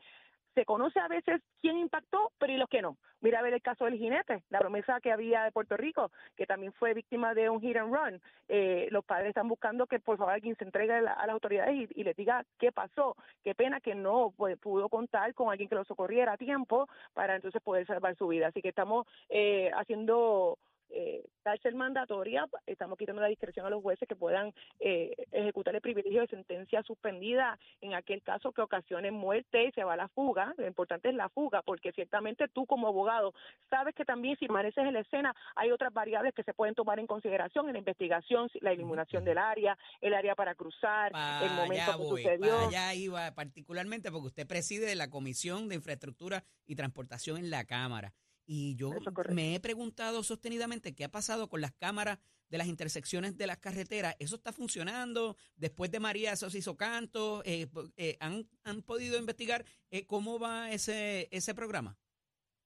se 0.55 0.65
conoce 0.65 0.99
a 0.99 1.07
veces 1.07 1.41
quién 1.61 1.77
impactó, 1.77 2.31
pero 2.37 2.53
y 2.53 2.57
los 2.57 2.69
que 2.69 2.81
no. 2.81 2.97
Mira 3.21 3.39
a 3.39 3.41
ver 3.41 3.53
el 3.53 3.61
caso 3.61 3.85
del 3.85 3.97
jinete, 3.97 4.43
la 4.49 4.59
promesa 4.59 4.99
que 5.01 5.11
había 5.11 5.43
de 5.43 5.51
Puerto 5.51 5.75
Rico, 5.77 6.11
que 6.35 6.45
también 6.45 6.71
fue 6.73 6.93
víctima 6.93 7.33
de 7.33 7.49
un 7.49 7.59
hit 7.61 7.75
and 7.77 7.93
run. 7.93 8.21
Eh, 8.47 8.87
los 8.91 9.03
padres 9.05 9.29
están 9.29 9.47
buscando 9.47 9.87
que 9.87 9.99
por 9.99 10.17
favor 10.17 10.33
alguien 10.33 10.55
se 10.55 10.63
entregue 10.63 10.93
a, 10.93 11.01
la- 11.01 11.13
a 11.13 11.25
las 11.27 11.33
autoridades 11.33 11.75
y, 11.75 12.01
y 12.01 12.03
les 12.03 12.15
diga 12.15 12.43
qué 12.57 12.71
pasó. 12.71 13.15
Qué 13.43 13.53
pena 13.55 13.81
que 13.81 13.93
no 13.95 14.33
pues, 14.37 14.57
pudo 14.57 14.87
contar 14.89 15.33
con 15.33 15.49
alguien 15.49 15.67
que 15.69 15.75
lo 15.75 15.83
socorriera 15.85 16.33
a 16.33 16.37
tiempo 16.37 16.87
para 17.13 17.35
entonces 17.35 17.61
poder 17.61 17.85
salvar 17.85 18.15
su 18.15 18.27
vida. 18.27 18.47
Así 18.47 18.61
que 18.61 18.69
estamos 18.69 19.05
eh, 19.29 19.69
haciendo 19.75 20.57
eh, 20.89 21.23
cárcel 21.43 21.75
mandatoria, 21.75 22.47
estamos 22.65 22.97
quitando 22.97 23.21
la 23.21 23.27
discreción 23.27 23.65
a 23.65 23.69
los 23.69 23.81
jueces 23.81 24.07
que 24.07 24.15
puedan 24.15 24.53
eh, 24.79 25.13
ejecutar 25.31 25.75
el 25.75 25.81
privilegio 25.81 26.21
de 26.21 26.27
sentencia 26.27 26.83
suspendida 26.83 27.57
en 27.81 27.93
aquel 27.93 28.21
caso 28.21 28.51
que 28.51 28.61
ocasione 28.61 29.11
muerte 29.11 29.65
y 29.65 29.71
se 29.71 29.83
va 29.83 29.93
a 29.93 29.97
la 29.97 30.07
fuga. 30.09 30.53
Lo 30.57 30.67
importante 30.67 31.09
es 31.09 31.15
la 31.15 31.29
fuga, 31.29 31.61
porque 31.61 31.91
ciertamente 31.91 32.47
tú 32.47 32.65
como 32.65 32.87
abogado 32.87 33.33
sabes 33.69 33.95
que 33.95 34.05
también 34.05 34.37
si 34.37 34.47
permaneces 34.47 34.85
en 34.85 34.93
la 34.93 35.01
escena 35.01 35.35
hay 35.55 35.71
otras 35.71 35.93
variables 35.93 36.33
que 36.33 36.43
se 36.43 36.53
pueden 36.53 36.75
tomar 36.75 36.99
en 36.99 37.07
consideración 37.07 37.67
en 37.67 37.73
la 37.73 37.79
investigación, 37.79 38.49
la 38.61 38.73
iluminación 38.73 39.23
del 39.25 39.37
área, 39.37 39.77
el 40.01 40.13
área 40.13 40.35
para 40.35 40.55
cruzar, 40.55 41.07
el 41.07 41.11
Para 41.13 41.53
momento 41.55 41.91
que 41.91 41.97
voy, 41.97 42.23
sucedió. 42.23 42.67
allá 42.67 42.93
iba, 42.93 43.31
particularmente 43.33 44.11
porque 44.11 44.27
usted 44.27 44.47
preside 44.47 44.95
la 44.95 45.09
Comisión 45.09 45.69
de 45.69 45.75
Infraestructura 45.75 46.43
y 46.65 46.75
Transportación 46.75 47.37
en 47.37 47.49
la 47.49 47.65
Cámara. 47.65 48.13
Y 48.51 48.73
yo 48.73 48.89
me 49.29 49.53
he 49.53 49.59
preguntado 49.59 50.23
sostenidamente 50.23 50.95
qué 50.95 51.03
ha 51.03 51.11
pasado 51.11 51.49
con 51.49 51.61
las 51.61 51.71
cámaras 51.71 52.17
de 52.49 52.57
las 52.57 52.65
intersecciones 52.65 53.37
de 53.37 53.45
las 53.45 53.59
carreteras. 53.59 54.15
¿Eso 54.17 54.37
está 54.37 54.51
funcionando? 54.51 55.37
Después 55.55 55.91
de 55.91 55.99
María, 55.99 56.33
eso 56.33 56.49
se 56.49 56.57
hizo 56.57 56.75
canto. 56.75 57.43
Eh, 57.45 57.67
eh, 57.95 58.17
¿han, 58.19 58.49
¿Han 58.63 58.81
podido 58.81 59.19
investigar 59.19 59.65
eh, 59.91 60.07
cómo 60.07 60.39
va 60.39 60.71
ese, 60.71 61.27
ese 61.29 61.53
programa? 61.53 61.95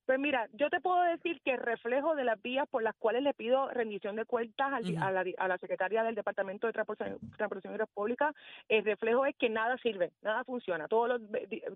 Pues 0.06 0.20
mira, 0.20 0.50
yo 0.52 0.70
te 0.70 0.82
puedo 0.82 1.02
decir 1.04 1.40
que 1.42 1.52
el 1.52 1.60
reflejo 1.60 2.14
de 2.16 2.26
las 2.26 2.42
vías 2.42 2.68
por 2.68 2.84
las 2.84 2.94
cuales 2.96 3.24
le 3.24 3.34
pido 3.34 3.70
rendición 3.70 4.18
de 4.18 4.26
cuentas 4.26 4.74
al 4.74 4.98
a, 4.98 5.12
la, 5.12 5.24
a 5.38 5.48
la 5.48 5.58
secretaria 5.58 6.04
del 6.04 6.14
Departamento 6.16 6.68
de 6.68 6.74
Transportación, 6.74 7.20
Transportación 7.38 7.76
y 7.76 7.94
Pública, 7.94 8.34
el 8.68 8.84
reflejo 8.84 9.26
es 9.26 9.36
que 9.38 9.50
nada 9.50 9.78
sirve, 9.78 10.12
nada 10.22 10.44
funciona. 10.44 10.88
Todos 10.90 11.08
los 11.08 11.22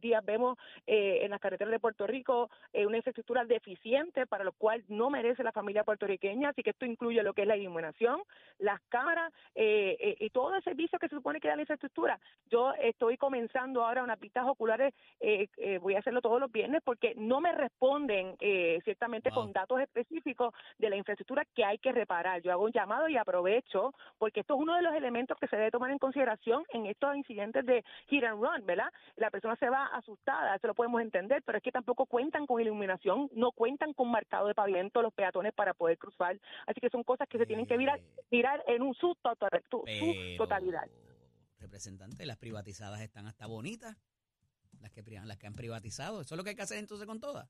días 0.02 0.26
vemos 0.26 0.58
eh, 0.86 1.20
en 1.22 1.32
las 1.32 1.40
carreteras 1.40 1.72
de 1.72 1.80
Puerto 1.80 2.06
Rico 2.06 2.50
eh, 2.74 2.86
una 2.86 2.98
infraestructura 2.98 3.46
deficiente 3.46 4.28
para 4.28 4.44
lo 4.44 4.52
cual 4.52 4.84
no 4.90 5.10
merece 5.10 5.44
la 5.44 5.54
familia 5.54 5.86
puertorriqueña, 5.86 6.50
así 6.50 6.64
que 6.64 6.72
esto 6.72 6.86
incluye 6.86 7.24
lo 7.24 7.34
que 7.34 7.44
es 7.44 7.48
la 7.48 7.56
iluminación, 7.56 8.22
las 8.60 8.82
cámaras 8.90 9.32
eh, 9.56 9.96
eh, 10.00 10.18
y 10.20 10.30
todo 10.32 10.56
el 10.56 10.64
servicio 10.64 11.00
que 11.00 11.08
se 11.08 11.16
supone 11.16 11.40
que 11.40 11.48
da 11.48 11.56
la 11.56 11.62
infraestructura. 11.62 12.20
Yo 12.50 12.74
estoy 12.74 13.18
comenzando 13.18 13.86
ahora 13.86 14.04
unas 14.04 14.20
vistas 14.20 14.46
oculares, 14.48 14.94
eh, 15.20 15.48
eh, 15.58 15.78
voy 15.78 15.96
a 15.96 16.00
hacerlo 16.00 16.22
todos 16.22 16.42
los 16.42 16.52
viernes 16.52 16.82
porque 16.84 17.14
no 17.16 17.40
me 17.40 17.54
eh, 18.40 18.80
ciertamente 18.84 19.30
Wow. 19.30 19.44
con 19.44 19.54
datos 19.54 19.80
específicos 19.82 20.54
de 20.78 20.90
la 20.90 20.96
infraestructura 20.96 21.46
que 21.56 21.64
hay 21.66 21.78
que 21.78 21.92
reparar. 21.92 22.42
Yo 22.42 22.52
hago 22.52 22.64
un 22.66 22.72
llamado 22.72 23.08
y 23.10 23.18
aprovecho 23.18 23.94
porque 24.18 24.40
esto 24.42 24.56
es 24.56 24.60
uno 24.62 24.76
de 24.76 24.82
los 24.82 24.94
elementos 24.94 25.38
que 25.40 25.48
se 25.48 25.56
debe 25.56 25.72
tomar 25.72 25.92
en 25.92 25.98
consideración 26.00 26.64
en 26.70 26.86
estos 26.86 27.16
incidentes 27.16 27.66
de 27.66 27.84
hit 28.08 28.24
and 28.24 28.42
run, 28.42 28.66
¿verdad? 28.66 28.92
La 29.16 29.30
persona 29.30 29.56
se 29.58 29.70
va 29.70 29.86
asustada, 29.88 30.56
eso 30.56 30.68
lo 30.68 30.76
podemos 30.76 31.02
entender, 31.02 31.42
pero 31.44 31.58
es 31.58 31.64
que 31.64 31.72
tampoco 31.72 32.06
cuentan 32.06 32.46
con 32.46 32.62
iluminación, 32.62 33.30
no 33.34 33.52
cuentan 33.52 33.94
con 33.94 34.10
marcado 34.12 34.48
de 34.48 34.56
pavimento 34.56 35.02
los 35.02 35.14
peatones 35.14 35.54
para 35.54 35.74
poder 35.74 35.98
cruzar. 35.98 36.40
Así 36.66 36.80
que 36.80 36.90
son 36.90 37.04
cosas 37.04 37.28
que 37.28 37.38
se 37.38 37.46
tienen 37.46 37.66
que 37.66 37.78
virar, 37.78 38.00
virar 38.32 38.64
en 38.68 38.82
un 38.82 38.94
su, 38.96 39.16
total- 39.16 39.64
su- 39.70 39.84
pero, 39.86 40.38
totalidad. 40.38 40.88
Representante, 41.60 42.26
las 42.26 42.38
privatizadas 42.38 43.02
están 43.02 43.26
hasta 43.28 43.48
bonitas. 43.48 43.98
Las 44.80 44.92
que, 44.92 45.02
las 45.26 45.38
que 45.38 45.48
han 45.48 45.56
privatizado. 45.56 46.22
Eso 46.22 46.36
es 46.36 46.38
lo 46.38 46.44
que 46.44 46.52
hay 46.52 46.56
que 46.56 46.62
hacer 46.62 46.78
entonces 46.78 47.08
con 47.08 47.20
todas. 47.20 47.50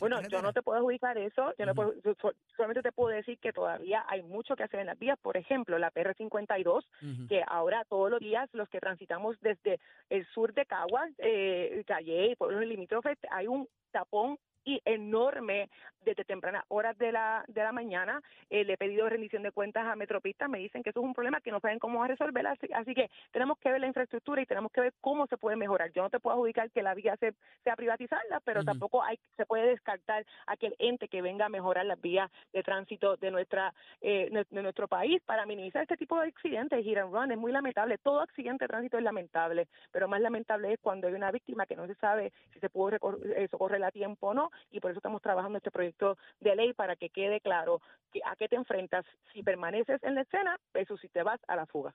Bueno, 0.00 0.20
yo 0.28 0.40
no 0.42 0.52
te 0.52 0.62
puedo 0.62 0.78
adjudicar 0.78 1.18
eso, 1.18 1.52
yo 1.58 1.66
no 1.66 1.74
puedo- 1.74 1.94
yo 2.02 2.14
solamente 2.56 2.82
te 2.82 2.92
puedo 2.92 3.14
decir 3.14 3.38
que 3.38 3.52
todavía 3.52 4.04
hay 4.08 4.22
mucho 4.22 4.56
que 4.56 4.62
hacer 4.62 4.80
en 4.80 4.86
las 4.86 4.98
vías. 4.98 5.18
Por 5.20 5.36
ejemplo, 5.36 5.78
la 5.78 5.90
PR52, 5.90 6.88
Ujú. 7.02 7.28
que 7.28 7.42
ahora 7.46 7.84
todos 7.84 8.10
los 8.10 8.20
días 8.20 8.48
los 8.52 8.68
que 8.68 8.80
transitamos 8.80 9.38
desde 9.40 9.78
el 10.08 10.26
sur 10.28 10.54
de 10.54 10.64
Caguas, 10.66 11.10
eh, 11.18 11.84
Calle 11.86 12.28
y 12.32 12.36
pueblos 12.36 12.64
limítrofes, 12.64 13.18
hay 13.30 13.46
un 13.46 13.68
tapón 13.90 14.38
y 14.64 14.80
enorme 14.84 15.68
desde 16.04 16.24
tempranas 16.24 16.64
horas 16.68 16.96
de 16.98 17.12
la 17.12 17.44
de 17.48 17.62
la 17.62 17.72
mañana. 17.72 18.20
Eh, 18.50 18.64
le 18.64 18.74
he 18.74 18.76
pedido 18.76 19.08
rendición 19.08 19.42
de 19.42 19.52
cuentas 19.52 19.86
a 19.86 19.96
Metropista, 19.96 20.48
me 20.48 20.58
dicen 20.58 20.82
que 20.82 20.90
eso 20.90 21.00
es 21.00 21.06
un 21.06 21.14
problema 21.14 21.40
que 21.40 21.50
no 21.50 21.60
saben 21.60 21.78
cómo 21.78 22.04
resolver, 22.06 22.46
así, 22.46 22.68
así 22.74 22.94
que 22.94 23.10
tenemos 23.32 23.58
que 23.58 23.70
ver 23.70 23.80
la 23.80 23.86
infraestructura 23.86 24.42
y 24.42 24.46
tenemos 24.46 24.70
que 24.70 24.80
ver 24.80 24.92
cómo 25.00 25.26
se 25.26 25.36
puede 25.36 25.56
mejorar. 25.56 25.90
Yo 25.92 26.02
no 26.02 26.10
te 26.10 26.20
puedo 26.20 26.36
adjudicar 26.36 26.70
que 26.70 26.82
la 26.82 26.94
vía 26.94 27.16
se, 27.16 27.34
sea 27.62 27.76
privatizarla, 27.76 28.40
pero 28.40 28.64
tampoco 28.64 29.02
hay 29.02 29.18
se 29.36 29.46
puede 29.46 29.66
descartar 29.68 30.24
aquel 30.46 30.74
ente 30.78 31.08
que 31.08 31.22
venga 31.22 31.46
a 31.46 31.48
mejorar 31.48 31.86
las 31.86 32.00
vías 32.00 32.30
de 32.52 32.62
tránsito 32.62 33.16
de 33.16 33.30
nuestra 33.30 33.74
eh, 34.00 34.28
de 34.30 34.62
nuestro 34.62 34.88
país 34.88 35.22
para 35.24 35.46
minimizar 35.46 35.82
este 35.82 35.96
tipo 35.96 36.20
de 36.20 36.28
accidentes. 36.28 36.84
Hit 36.84 36.98
and 36.98 37.12
run 37.12 37.32
es 37.32 37.38
muy 37.38 37.52
lamentable. 37.52 37.98
Todo 37.98 38.20
accidente 38.20 38.64
de 38.64 38.68
tránsito 38.68 38.98
es 38.98 39.04
lamentable, 39.04 39.68
pero 39.90 40.08
más 40.08 40.20
lamentable 40.20 40.72
es 40.72 40.80
cuando 40.80 41.08
hay 41.08 41.14
una 41.14 41.30
víctima 41.30 41.66
que 41.66 41.76
no 41.76 41.86
se 41.86 41.94
sabe 41.94 42.32
si 42.52 42.60
se 42.60 42.68
pudo 42.68 42.96
eh, 43.36 43.48
socorrer 43.50 43.82
a 43.84 43.90
tiempo 43.90 44.28
o 44.28 44.34
no, 44.34 44.50
y 44.70 44.80
por 44.80 44.90
eso 44.90 44.98
estamos 44.98 45.22
trabajando 45.22 45.58
este 45.58 45.70
proyecto 45.70 46.16
de 46.40 46.56
ley 46.56 46.72
para 46.72 46.96
que 46.96 47.10
quede 47.10 47.40
claro 47.40 47.80
que 48.12 48.20
a 48.24 48.36
qué 48.36 48.48
te 48.48 48.56
enfrentas 48.56 49.04
si 49.32 49.42
permaneces 49.42 50.02
en 50.02 50.14
la 50.14 50.22
escena 50.22 50.58
versus 50.72 51.00
si 51.00 51.08
te 51.08 51.22
vas 51.22 51.40
a 51.48 51.56
la 51.56 51.66
fuga. 51.66 51.94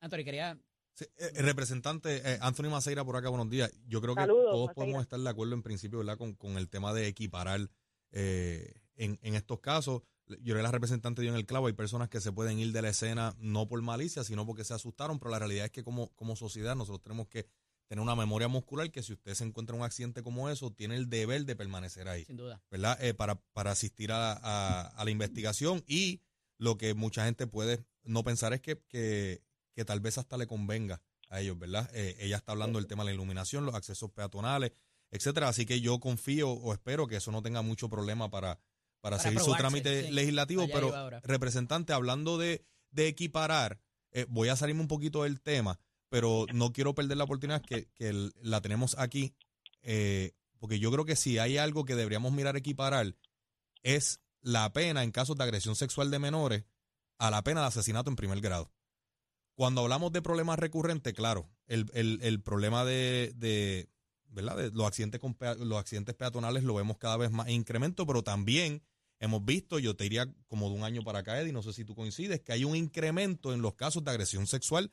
Anthony, 0.00 0.24
quería 0.24 0.58
Sí, 0.98 1.04
eh, 1.16 1.30
el 1.36 1.46
representante 1.46 2.16
eh, 2.24 2.38
Anthony 2.40 2.70
Maceira 2.70 3.04
por 3.04 3.14
acá, 3.14 3.28
buenos 3.28 3.48
días. 3.48 3.70
Yo 3.86 4.00
creo 4.00 4.16
que 4.16 4.26
todos 4.26 4.66
Maceira. 4.66 4.74
podemos 4.74 5.02
estar 5.02 5.20
de 5.20 5.30
acuerdo 5.30 5.54
en 5.54 5.62
principio, 5.62 5.98
¿verdad? 6.00 6.18
Con, 6.18 6.34
con 6.34 6.58
el 6.58 6.68
tema 6.68 6.92
de 6.92 7.06
equiparar 7.06 7.60
eh, 8.10 8.72
en, 8.96 9.16
en 9.22 9.34
estos 9.36 9.60
casos. 9.60 10.02
Yo 10.42 10.56
que 10.56 10.62
la 10.62 10.72
representante 10.72 11.22
dio 11.22 11.30
en 11.30 11.36
el 11.36 11.46
clavo, 11.46 11.68
hay 11.68 11.72
personas 11.72 12.08
que 12.08 12.20
se 12.20 12.32
pueden 12.32 12.58
ir 12.58 12.72
de 12.72 12.82
la 12.82 12.88
escena 12.88 13.32
no 13.38 13.68
por 13.68 13.80
malicia, 13.80 14.24
sino 14.24 14.44
porque 14.44 14.64
se 14.64 14.74
asustaron, 14.74 15.20
pero 15.20 15.30
la 15.30 15.38
realidad 15.38 15.66
es 15.66 15.70
que 15.70 15.84
como, 15.84 16.08
como 16.16 16.34
sociedad 16.34 16.74
nosotros 16.74 17.00
tenemos 17.02 17.28
que 17.28 17.46
tener 17.88 18.02
una 18.02 18.14
memoria 18.14 18.48
muscular 18.48 18.90
que 18.90 19.02
si 19.02 19.14
usted 19.14 19.34
se 19.34 19.44
encuentra 19.44 19.74
en 19.74 19.80
un 19.80 19.86
accidente 19.86 20.22
como 20.22 20.48
eso, 20.50 20.70
tiene 20.72 20.94
el 20.96 21.08
deber 21.08 21.44
de 21.44 21.56
permanecer 21.56 22.06
ahí. 22.08 22.24
sin 22.24 22.36
duda. 22.36 22.62
¿verdad? 22.70 23.02
Eh, 23.02 23.14
para, 23.14 23.36
para 23.52 23.70
asistir 23.72 24.12
a, 24.12 24.32
a- 24.34 24.88
a 24.88 25.04
la 25.04 25.10
investigación 25.10 25.82
y 25.86 26.20
lo 26.58 26.76
que 26.76 26.94
mucha 26.94 27.24
gente 27.24 27.46
puede 27.46 27.84
no 28.02 28.22
pensar 28.24 28.52
es 28.52 28.60
que, 28.60 28.78
que, 28.88 29.42
que 29.74 29.84
tal 29.84 30.00
vez 30.00 30.18
hasta 30.18 30.36
le 30.36 30.46
convenga 30.46 31.00
a 31.30 31.40
ellos, 31.40 31.58
¿verdad? 31.58 31.90
Eh, 31.94 32.16
ella 32.20 32.36
está 32.36 32.52
hablando 32.52 32.78
del 32.78 32.86
tema 32.86 33.02
de 33.04 33.10
la 33.10 33.14
iluminación, 33.14 33.64
los 33.66 33.74
accesos 33.74 34.10
peatonales, 34.10 34.72
etcétera. 35.10 35.48
Así 35.48 35.66
que 35.66 35.80
yo 35.80 35.98
confío 36.00 36.50
o 36.50 36.72
espero 36.72 37.06
que 37.06 37.16
eso 37.16 37.30
no 37.32 37.42
tenga 37.42 37.62
mucho 37.62 37.88
problema 37.88 38.30
para, 38.30 38.56
para, 39.00 39.16
Para 39.16 39.18
seguir 39.18 39.40
su 39.40 39.54
trámite 39.54 40.06
sí. 40.06 40.10
legislativo. 40.12 40.62
Allá 40.62 40.74
pero, 40.74 41.20
representante, 41.22 41.92
hablando 41.92 42.38
de, 42.38 42.64
de 42.90 43.08
equiparar, 43.08 43.80
eh, 44.10 44.26
voy 44.28 44.48
a 44.48 44.56
salirme 44.56 44.80
un 44.80 44.88
poquito 44.88 45.22
del 45.24 45.40
tema, 45.40 45.78
pero 46.08 46.46
no 46.52 46.72
quiero 46.72 46.94
perder 46.94 47.16
la 47.16 47.24
oportunidad 47.24 47.62
que, 47.62 47.88
que 47.94 48.30
la 48.42 48.60
tenemos 48.60 48.96
aquí, 48.98 49.34
eh, 49.82 50.32
porque 50.58 50.78
yo 50.78 50.90
creo 50.90 51.04
que 51.04 51.16
si 51.16 51.38
hay 51.38 51.58
algo 51.58 51.84
que 51.84 51.94
deberíamos 51.94 52.32
mirar 52.32 52.56
equiparar 52.56 53.14
es 53.82 54.20
la 54.40 54.72
pena 54.72 55.02
en 55.04 55.10
casos 55.12 55.36
de 55.36 55.44
agresión 55.44 55.76
sexual 55.76 56.10
de 56.10 56.18
menores 56.18 56.64
a 57.18 57.30
la 57.30 57.42
pena 57.42 57.60
de 57.62 57.66
asesinato 57.68 58.10
en 58.10 58.16
primer 58.16 58.40
grado. 58.40 58.72
Cuando 59.54 59.80
hablamos 59.82 60.12
de 60.12 60.22
problemas 60.22 60.58
recurrentes, 60.58 61.12
claro, 61.14 61.50
el, 61.66 61.90
el- 61.94 62.20
el 62.22 62.40
problema 62.42 62.84
de, 62.84 63.32
de, 63.36 63.88
¿verdad? 64.28 64.56
de 64.56 64.70
los, 64.70 64.86
accidentes 64.86 65.20
con 65.20 65.36
los 65.68 65.78
accidentes 65.78 66.14
peatonales 66.14 66.62
lo 66.62 66.74
vemos 66.74 66.96
cada 66.98 67.16
vez 67.16 67.30
más 67.30 67.48
en 67.48 67.54
incremento, 67.54 68.06
pero 68.06 68.22
también 68.22 68.82
hemos 69.18 69.44
visto, 69.44 69.80
yo 69.80 69.96
te 69.96 70.04
diría 70.04 70.32
como 70.46 70.68
de 70.70 70.76
un 70.76 70.84
año 70.84 71.02
para 71.02 71.20
acá, 71.20 71.40
Eddie, 71.40 71.52
no 71.52 71.62
sé 71.62 71.72
si 71.72 71.84
tú 71.84 71.96
coincides, 71.96 72.40
que 72.40 72.52
hay 72.52 72.64
un 72.64 72.76
incremento 72.76 73.52
en 73.52 73.60
los 73.62 73.74
casos 73.74 74.04
de 74.04 74.10
agresión 74.12 74.46
sexual 74.46 74.92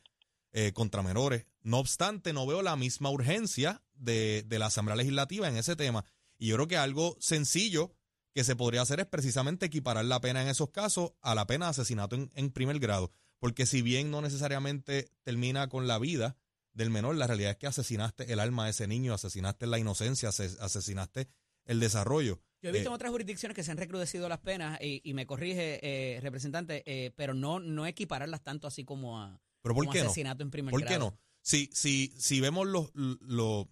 eh, 0.57 0.71
contra 0.71 1.03
menores. 1.03 1.45
No 1.61 1.79
obstante, 1.79 2.31
no 2.31 2.47
veo 2.47 2.61
la 2.61 2.77
misma 2.77 3.09
urgencia 3.09 3.83
de, 3.93 4.43
de 4.47 4.57
la 4.57 4.67
Asamblea 4.67 4.95
Legislativa 4.95 5.49
en 5.49 5.57
ese 5.57 5.75
tema. 5.75 6.05
Y 6.37 6.47
yo 6.47 6.55
creo 6.55 6.67
que 6.67 6.77
algo 6.77 7.17
sencillo 7.19 7.93
que 8.33 8.43
se 8.43 8.55
podría 8.55 8.81
hacer 8.81 8.99
es 9.01 9.05
precisamente 9.05 9.65
equiparar 9.65 10.05
la 10.05 10.19
pena 10.21 10.41
en 10.41 10.47
esos 10.47 10.69
casos 10.69 11.11
a 11.21 11.35
la 11.35 11.45
pena 11.45 11.65
de 11.65 11.71
asesinato 11.71 12.15
en, 12.15 12.31
en 12.35 12.51
primer 12.51 12.79
grado. 12.79 13.11
Porque 13.39 13.65
si 13.65 13.81
bien 13.81 14.11
no 14.11 14.21
necesariamente 14.21 15.09
termina 15.23 15.67
con 15.67 15.87
la 15.87 15.99
vida 15.99 16.37
del 16.73 16.89
menor, 16.89 17.15
la 17.15 17.27
realidad 17.27 17.51
es 17.51 17.57
que 17.57 17.67
asesinaste 17.67 18.31
el 18.31 18.39
alma 18.39 18.65
de 18.65 18.71
ese 18.71 18.87
niño, 18.87 19.13
asesinaste 19.13 19.67
la 19.67 19.77
inocencia, 19.77 20.29
ase- 20.29 20.57
asesinaste 20.59 21.27
el 21.65 21.79
desarrollo. 21.79 22.39
Yo 22.61 22.69
he 22.69 22.73
visto 22.73 22.89
Eh, 22.89 22.91
en 22.91 22.95
otras 22.95 23.11
jurisdicciones 23.11 23.55
que 23.55 23.63
se 23.63 23.71
han 23.71 23.77
recrudecido 23.77 24.27
las 24.29 24.39
penas 24.39 24.79
y, 24.81 25.01
y 25.03 25.13
me 25.13 25.25
corrige, 25.25 25.79
eh, 25.81 26.19
representante, 26.21 26.83
eh, 26.85 27.11
pero 27.15 27.33
no, 27.33 27.59
no 27.59 27.85
equipararlas 27.85 28.41
tanto 28.43 28.67
así 28.67 28.83
como 28.83 29.21
a 29.21 29.39
¿Pero 29.65 29.73
por 29.73 29.89
qué 29.89 30.04
no? 30.04 30.06
asesinato 30.06 30.43
en 30.43 30.51
primer 30.51 30.69
¿Por 30.69 30.82
qué 30.82 30.93
grado. 30.93 31.10
no? 31.12 31.19
Si, 31.41 31.71
si, 31.73 32.13
si 32.19 32.39
vemos 32.39 32.67
los, 32.67 32.91
los 32.93 33.65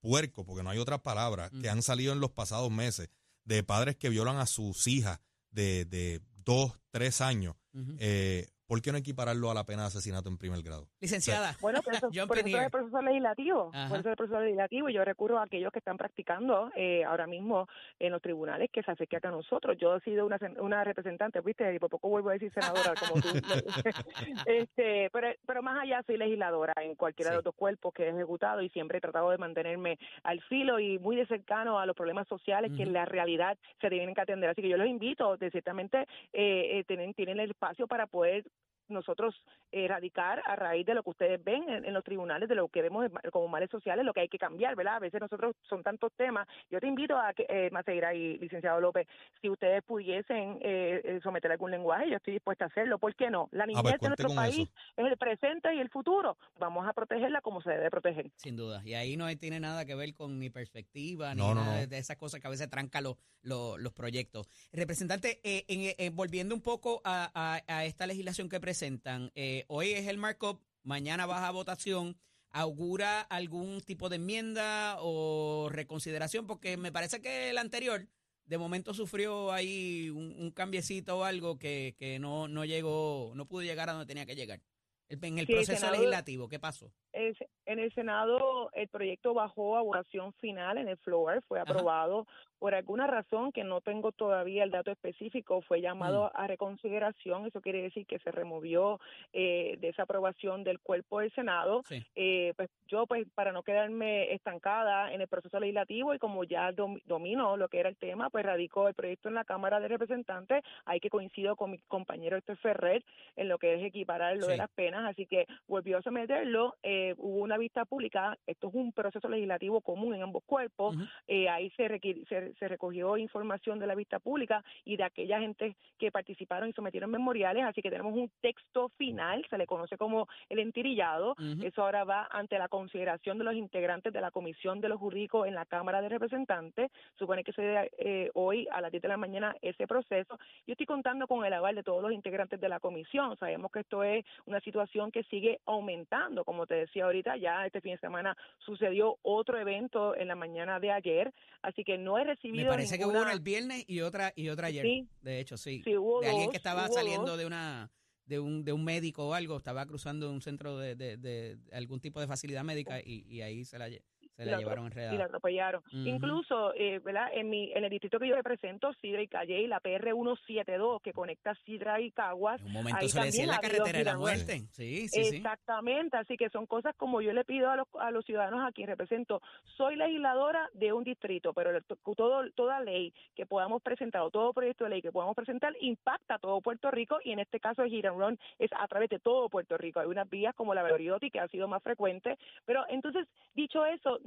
puercos, 0.00 0.44
porque 0.44 0.62
no 0.62 0.68
hay 0.68 0.76
otras 0.76 1.00
palabras, 1.00 1.50
que 1.62 1.70
han 1.70 1.82
salido 1.82 2.12
en 2.12 2.20
los 2.20 2.30
pasados 2.32 2.70
meses, 2.70 3.08
de 3.44 3.62
padres 3.62 3.96
que 3.96 4.10
violan 4.10 4.36
a 4.36 4.44
sus 4.44 4.86
hijas 4.86 5.20
de, 5.50 5.86
de 5.86 6.20
dos, 6.44 6.78
tres 6.90 7.22
años, 7.22 7.56
eh, 7.98 8.48
¿por 8.74 8.82
qué 8.82 8.90
no 8.90 8.98
equipararlo 8.98 9.52
a 9.52 9.54
la 9.54 9.62
pena 9.62 9.82
de 9.82 9.86
asesinato 9.86 10.28
en 10.28 10.36
primer 10.36 10.60
grado? 10.60 10.88
Licenciada, 11.00 11.54
Bueno, 11.60 11.80
por 11.80 11.94
eso, 11.94 12.08
por 12.26 12.38
eso 12.38 12.48
es 12.48 12.64
el 12.64 12.70
proceso 12.72 13.02
legislativo, 13.02 13.70
Ajá. 13.72 13.88
por 13.88 14.00
eso 14.00 14.08
es 14.08 14.12
el 14.12 14.16
proceso 14.16 14.40
legislativo 14.40 14.88
y 14.88 14.94
yo 14.94 15.04
recurro 15.04 15.38
a 15.38 15.44
aquellos 15.44 15.70
que 15.70 15.78
están 15.78 15.96
practicando 15.96 16.72
eh, 16.74 17.04
ahora 17.04 17.28
mismo 17.28 17.68
en 18.00 18.10
los 18.10 18.20
tribunales 18.20 18.70
que 18.72 18.82
se 18.82 18.90
acerquen 18.90 19.20
a 19.22 19.30
nosotros. 19.30 19.76
Yo 19.78 19.94
he 19.94 20.00
sido 20.00 20.26
una, 20.26 20.40
una 20.58 20.82
representante, 20.82 21.40
viste, 21.40 21.72
y 21.72 21.78
por 21.78 21.88
poco 21.88 22.08
vuelvo 22.08 22.30
a 22.30 22.32
decir 22.32 22.52
senadora 22.52 22.94
como 22.98 23.22
tú. 23.22 23.28
este, 24.46 25.08
pero, 25.12 25.28
pero 25.46 25.62
más 25.62 25.80
allá 25.80 26.02
soy 26.04 26.16
legisladora 26.16 26.72
en 26.82 26.96
cualquiera 26.96 27.30
de 27.30 27.36
los 27.36 27.44
dos 27.44 27.54
cuerpos 27.54 27.94
que 27.94 28.06
he 28.06 28.10
ejecutado 28.10 28.60
y 28.60 28.70
siempre 28.70 28.98
he 28.98 29.00
tratado 29.00 29.30
de 29.30 29.38
mantenerme 29.38 30.00
al 30.24 30.42
filo 30.42 30.80
y 30.80 30.98
muy 30.98 31.14
de 31.14 31.26
cercano 31.26 31.78
a 31.78 31.86
los 31.86 31.94
problemas 31.94 32.26
sociales 32.26 32.72
que 32.76 32.82
en 32.82 32.92
la 32.92 33.04
realidad 33.04 33.56
se 33.80 33.88
tienen 33.88 34.16
que 34.16 34.20
atender. 34.20 34.50
Así 34.50 34.62
que 34.62 34.68
yo 34.68 34.76
los 34.76 34.88
invito, 34.88 35.36
de 35.36 35.52
ciertamente 35.52 36.08
eh, 36.32 36.80
eh, 36.80 36.84
tienen, 36.88 37.14
tienen 37.14 37.38
el 37.38 37.50
espacio 37.52 37.86
para 37.86 38.06
poder 38.06 38.44
nosotros 38.88 39.34
erradicar 39.72 40.40
a 40.46 40.56
raíz 40.56 40.86
de 40.86 40.94
lo 40.94 41.02
que 41.02 41.10
ustedes 41.10 41.42
ven 41.42 41.68
en, 41.68 41.84
en 41.84 41.92
los 41.94 42.04
tribunales, 42.04 42.48
de 42.48 42.54
lo 42.54 42.68
que 42.68 42.82
vemos 42.82 43.06
como 43.32 43.48
males 43.48 43.70
sociales, 43.70 44.04
lo 44.04 44.12
que 44.12 44.20
hay 44.20 44.28
que 44.28 44.38
cambiar, 44.38 44.76
¿verdad? 44.76 44.96
A 44.96 45.00
veces 45.00 45.20
nosotros 45.20 45.56
son 45.68 45.82
tantos 45.82 46.12
temas. 46.16 46.46
Yo 46.70 46.80
te 46.80 46.86
invito 46.86 47.16
a 47.18 47.32
que, 47.34 47.46
eh, 47.48 47.70
Maceira 47.70 48.14
y 48.14 48.38
licenciado 48.38 48.80
López, 48.80 49.06
si 49.40 49.48
ustedes 49.48 49.82
pudiesen 49.84 50.58
eh, 50.62 51.00
eh, 51.04 51.20
someter 51.22 51.50
algún 51.52 51.70
lenguaje, 51.70 52.08
yo 52.10 52.16
estoy 52.16 52.34
dispuesta 52.34 52.64
a 52.64 52.68
hacerlo. 52.68 52.98
¿Por 52.98 53.14
qué 53.14 53.30
no? 53.30 53.48
La 53.52 53.66
niñez 53.66 53.82
de 54.00 54.08
nuestro 54.08 54.34
país 54.34 54.68
eso. 54.68 54.72
es 54.96 55.06
el 55.06 55.16
presente 55.16 55.74
y 55.74 55.78
el 55.80 55.90
futuro. 55.90 56.36
Vamos 56.58 56.86
a 56.86 56.92
protegerla 56.92 57.40
como 57.40 57.60
se 57.62 57.70
debe 57.70 57.90
proteger. 57.90 58.30
sin 58.36 58.56
duda. 58.56 58.82
Y 58.84 58.94
ahí 58.94 59.16
no 59.16 59.26
tiene 59.36 59.60
nada 59.60 59.84
que 59.84 59.94
ver 59.94 60.14
con 60.14 60.38
mi 60.38 60.50
perspectiva, 60.50 61.34
ni 61.34 61.40
No, 61.40 61.54
no, 61.54 61.62
nada 61.64 61.80
no. 61.80 61.86
de- 61.86 61.98
esas 61.98 62.16
cosas 62.16 62.40
que 62.40 62.46
a 62.46 62.50
veces 62.50 62.68
trancan 62.70 63.04
los, 63.04 63.16
los, 63.42 63.78
los 63.80 63.92
proyectos. 63.92 64.48
Representante, 64.72 65.40
eh, 65.42 65.64
en- 65.68 65.94
eh, 65.98 66.10
volviendo 66.12 66.54
un 66.54 66.60
poco 66.62 67.00
a, 67.04 67.30
a- 67.34 67.62
a 67.66 67.84
esta 67.84 68.06
legislación 68.06 68.48
que 68.48 68.60
presentan, 68.74 69.30
eh, 69.36 69.64
hoy 69.68 69.92
es 69.92 70.08
el 70.08 70.18
markup, 70.18 70.60
mañana 70.82 71.26
baja 71.26 71.52
votación. 71.52 72.18
¿Augura 72.50 73.20
algún 73.20 73.80
tipo 73.80 74.08
de 74.08 74.16
enmienda 74.16 74.96
o 74.98 75.68
reconsideración? 75.70 76.48
Porque 76.48 76.76
me 76.76 76.90
parece 76.90 77.20
que 77.20 77.50
el 77.50 77.58
anterior 77.58 78.08
de 78.46 78.58
momento 78.58 78.92
sufrió 78.92 79.52
ahí 79.52 80.10
un, 80.10 80.34
un 80.36 80.50
cambiecito 80.50 81.18
o 81.18 81.24
algo 81.24 81.56
que, 81.56 81.94
que 81.96 82.18
no, 82.18 82.48
no 82.48 82.64
llegó, 82.64 83.32
no 83.36 83.46
pudo 83.46 83.62
llegar 83.62 83.88
a 83.90 83.92
donde 83.92 84.06
tenía 84.06 84.26
que 84.26 84.34
llegar. 84.34 84.60
En 85.08 85.38
el 85.38 85.46
Sí, 85.46 85.52
proceso 85.52 85.88
legislativo, 85.92 86.48
¿qué 86.48 86.58
pasó? 86.58 86.92
Es- 87.14 87.38
en 87.66 87.78
el 87.78 87.94
Senado 87.94 88.70
el 88.74 88.88
proyecto 88.88 89.32
bajó 89.34 89.76
a 89.76 89.82
votación 89.82 90.32
final 90.34 90.78
en 90.78 90.88
el 90.88 90.96
floor, 90.98 91.42
fue 91.48 91.60
Ajá. 91.60 91.70
aprobado 91.70 92.26
por 92.58 92.74
alguna 92.74 93.06
razón 93.06 93.52
que 93.52 93.62
no 93.62 93.80
tengo 93.82 94.10
todavía 94.12 94.64
el 94.64 94.70
dato 94.70 94.90
específico, 94.90 95.60
fue 95.62 95.80
llamado 95.82 96.24
Mm. 96.26 96.30
a 96.40 96.46
reconsideración, 96.46 97.46
eso 97.46 97.60
quiere 97.60 97.82
decir 97.82 98.06
que 98.06 98.18
se 98.18 98.30
removió 98.30 98.98
eh, 99.32 99.76
de 99.80 99.88
esa 99.88 100.04
aprobación 100.04 100.64
del 100.64 100.80
cuerpo 100.80 101.20
del 101.20 101.30
Senado. 101.32 101.82
Sí. 101.86 102.02
Eh, 102.14 102.52
pues 102.56 102.70
yo 102.88 103.06
pues 103.06 103.26
para 103.34 103.52
no 103.52 103.62
quedarme 103.62 104.32
estancada 104.32 105.12
en 105.12 105.20
el 105.20 105.28
proceso 105.28 105.58
legislativo 105.60 106.14
y 106.14 106.18
como 106.18 106.44
ya 106.44 106.70
dom- 106.72 107.02
domino 107.04 107.56
lo 107.56 107.68
que 107.68 107.80
era 107.80 107.88
el 107.88 107.96
tema, 107.96 108.30
pues 108.30 108.44
radicó 108.46 108.88
el 108.88 108.94
proyecto 108.94 109.28
en 109.28 109.34
la 109.34 109.44
Cámara 109.44 109.78
de 109.80 109.88
Representantes, 109.88 110.62
hay 110.84 111.00
que 111.00 111.10
coincido 111.10 111.56
con 111.56 111.70
mi 111.72 111.78
compañero 111.88 112.36
Héctor 112.36 112.56
Ferrer 112.58 113.04
en 113.36 113.48
lo 113.48 113.58
que 113.58 113.74
es 113.74 113.84
equiparar 113.84 114.36
lo 114.36 114.46
Sí. 114.46 114.52
de 114.52 114.56
las 114.56 114.70
penas, 114.70 115.04
así 115.10 115.26
que 115.26 115.46
volvió 115.68 115.98
a 115.98 116.02
someterlo, 116.02 116.74
eh, 116.82 117.03
hubo 117.18 117.40
una 117.42 117.58
vista 117.58 117.84
pública, 117.84 118.36
esto 118.46 118.68
es 118.68 118.74
un 118.74 118.92
proceso 118.92 119.28
legislativo 119.28 119.80
común 119.82 120.14
en 120.14 120.22
ambos 120.22 120.42
cuerpos, 120.44 120.96
eh, 121.26 121.48
ahí 121.48 121.70
se, 121.76 121.88
requir- 121.88 122.26
se, 122.28 122.54
se 122.54 122.68
recogió 122.68 123.16
información 123.18 123.78
de 123.78 123.86
la 123.86 123.94
vista 123.94 124.18
pública 124.18 124.64
y 124.84 124.96
de 124.96 125.04
aquella 125.04 125.40
gente 125.40 125.76
que 125.98 126.10
participaron 126.10 126.68
y 126.68 126.72
sometieron 126.72 127.10
memoriales, 127.10 127.64
así 127.64 127.82
que 127.82 127.90
tenemos 127.90 128.14
un 128.14 128.30
texto 128.40 128.88
final, 128.96 129.44
se 129.50 129.58
le 129.58 129.66
conoce 129.66 129.96
como 129.98 130.26
el 130.48 130.58
entirillado, 130.58 131.34
eso 131.62 131.82
ahora 131.82 132.04
va 132.04 132.28
ante 132.30 132.58
la 132.58 132.68
consideración 132.68 133.38
de 133.38 133.44
los 133.44 133.54
integrantes 133.54 134.12
de 134.12 134.20
la 134.20 134.30
Comisión 134.30 134.80
de 134.80 134.88
los 134.88 134.98
Jurídicos 134.98 135.46
en 135.46 135.54
la 135.54 135.66
Cámara 135.66 136.00
de 136.00 136.08
Representantes, 136.08 136.90
supone 137.18 137.42
que 137.44 137.52
se 137.52 137.62
dé 137.62 137.90
eh, 137.98 138.30
hoy 138.34 138.66
a 138.70 138.80
las 138.80 138.90
10 138.90 139.02
de 139.02 139.08
la 139.08 139.16
mañana 139.16 139.54
ese 139.62 139.86
proceso. 139.86 140.38
Yo 140.66 140.72
estoy 140.72 140.86
contando 140.86 141.26
con 141.26 141.44
el 141.44 141.52
aval 141.52 141.74
de 141.74 141.82
todos 141.82 142.02
los 142.02 142.12
integrantes 142.12 142.60
de 142.60 142.68
la 142.68 142.80
comisión, 142.80 143.36
sabemos 143.36 143.70
que 143.72 143.80
esto 143.80 144.02
es 144.04 144.24
una 144.46 144.60
situación 144.60 145.10
que 145.10 145.22
sigue 145.24 145.60
aumentando, 145.66 146.44
como 146.44 146.66
te 146.66 146.74
decía 146.74 146.93
ahorita, 147.00 147.36
ya 147.36 147.64
este 147.66 147.80
fin 147.80 147.92
de 147.92 147.98
semana 147.98 148.36
sucedió 148.58 149.18
otro 149.22 149.58
evento 149.58 150.16
en 150.16 150.28
la 150.28 150.34
mañana 150.34 150.80
de 150.80 150.90
ayer, 150.90 151.32
así 151.62 151.84
que 151.84 151.98
no 151.98 152.18
he 152.18 152.24
recibido 152.24 152.64
Me 152.64 152.70
parece 152.70 152.98
que 152.98 153.04
hubo 153.04 153.20
una 153.20 153.32
el 153.32 153.40
viernes 153.40 153.84
y 153.86 154.00
otra 154.00 154.32
y 154.36 154.48
otra 154.48 154.68
ayer. 154.68 154.82
Sí. 154.84 155.08
De 155.22 155.40
hecho, 155.40 155.56
sí. 155.56 155.82
Sí, 155.84 155.96
hubo 155.96 156.20
de 156.20 156.28
alguien 156.28 156.46
dos, 156.46 156.52
que 156.52 156.56
estaba 156.58 156.88
saliendo 156.88 157.26
dos. 157.32 157.38
de 157.38 157.46
una 157.46 157.90
de 158.26 158.40
un, 158.40 158.64
de 158.64 158.72
un 158.72 158.84
médico 158.84 159.28
o 159.28 159.34
algo, 159.34 159.58
estaba 159.58 159.84
cruzando 159.84 160.30
un 160.30 160.40
centro 160.40 160.78
de, 160.78 160.94
de- 160.96 161.18
de- 161.18 161.58
algún 161.72 162.00
tipo 162.00 162.20
de 162.20 162.26
facilidad 162.26 162.64
médica 162.64 162.98
y, 163.00 163.22
y 163.28 163.42
ahí 163.42 163.64
se 163.66 163.78
la, 163.78 163.88
se 164.36 164.44
la 164.46 164.52
la 164.52 164.58
llevaron 164.58 164.86
y 164.86 164.88
la 164.94 165.02
enredada. 165.04 165.24
atropellaron. 165.26 165.82
Incluso, 165.92 166.74
eh, 166.74 166.98
¿verdad? 167.00 167.28
En, 167.32 167.48
mi, 167.50 167.72
en 167.72 167.84
el 167.84 167.90
distrito 167.90 168.18
que 168.18 168.28
yo 168.28 168.34
represento, 168.36 168.92
Sidra 168.94 169.22
y 169.22 169.28
Calle, 169.28 169.60
y 169.60 169.66
la 169.66 169.80
PR 169.80 170.12
172, 170.12 171.02
que 171.02 171.12
conecta 171.12 171.54
Sidra 171.64 172.00
y 172.00 172.10
Caguas, 172.10 172.60
En 172.60 172.66
un 172.68 172.72
momento 172.72 173.00
ahí 173.00 173.08
se 173.08 173.18
le 173.20 173.26
decía 173.26 173.46
la 173.46 173.58
carretera 173.58 173.98
de 173.98 174.04
la 174.04 174.16
muerte. 174.16 174.60
Sí, 174.72 175.08
sí, 175.08 175.24
sí. 175.24 175.36
Exactamente, 175.36 176.16
así 176.16 176.36
que 176.36 176.48
son 176.50 176.66
cosas 176.66 176.94
como 176.96 177.20
yo 177.20 177.32
le 177.32 177.44
pido 177.44 177.70
a 177.70 177.76
los, 177.76 177.86
a 178.00 178.10
los 178.10 178.24
ciudadanos 178.24 178.64
a 178.66 178.72
quien 178.72 178.86
represento. 178.88 179.40
Soy 179.76 179.96
legisladora 179.96 180.68
de 180.74 180.92
un 180.92 181.04
distrito, 181.04 181.52
pero 181.52 181.70
el- 181.70 181.84
todo, 182.16 182.42
toda 182.54 182.80
ley 182.80 183.12
que 183.34 183.46
podamos 183.46 183.82
presentar 183.82 184.22
o 184.22 184.30
todo 184.30 184.52
proyecto 184.52 184.84
de 184.84 184.90
ley 184.90 185.02
que 185.02 185.12
podamos 185.12 185.34
presentar 185.36 185.72
impacta 185.80 186.34
a 186.34 186.38
todo 186.38 186.60
Puerto 186.60 186.90
Rico 186.90 187.18
y 187.24 187.32
en 187.32 187.38
este 187.38 187.60
caso 187.60 187.82
el 187.82 187.90
hit 187.90 188.04
and 188.06 188.18
run 188.18 188.38
es 188.58 188.70
a 188.78 188.86
través 188.88 189.08
de 189.10 189.18
todo 189.18 189.48
Puerto 189.48 189.76
Rico. 189.76 190.00
Hay 190.00 190.06
unas 190.06 190.28
vías 190.28 190.54
como 190.54 190.74
la 190.74 190.82
Valoriotti 190.82 191.30
que 191.30 191.40
ha 191.40 191.48
sido 191.48 191.68
más 191.68 191.82
frecuente, 191.82 192.36
pero 192.64 192.84
entonces, 192.88 193.26
dicho 193.54 193.84
eso, 193.86 194.18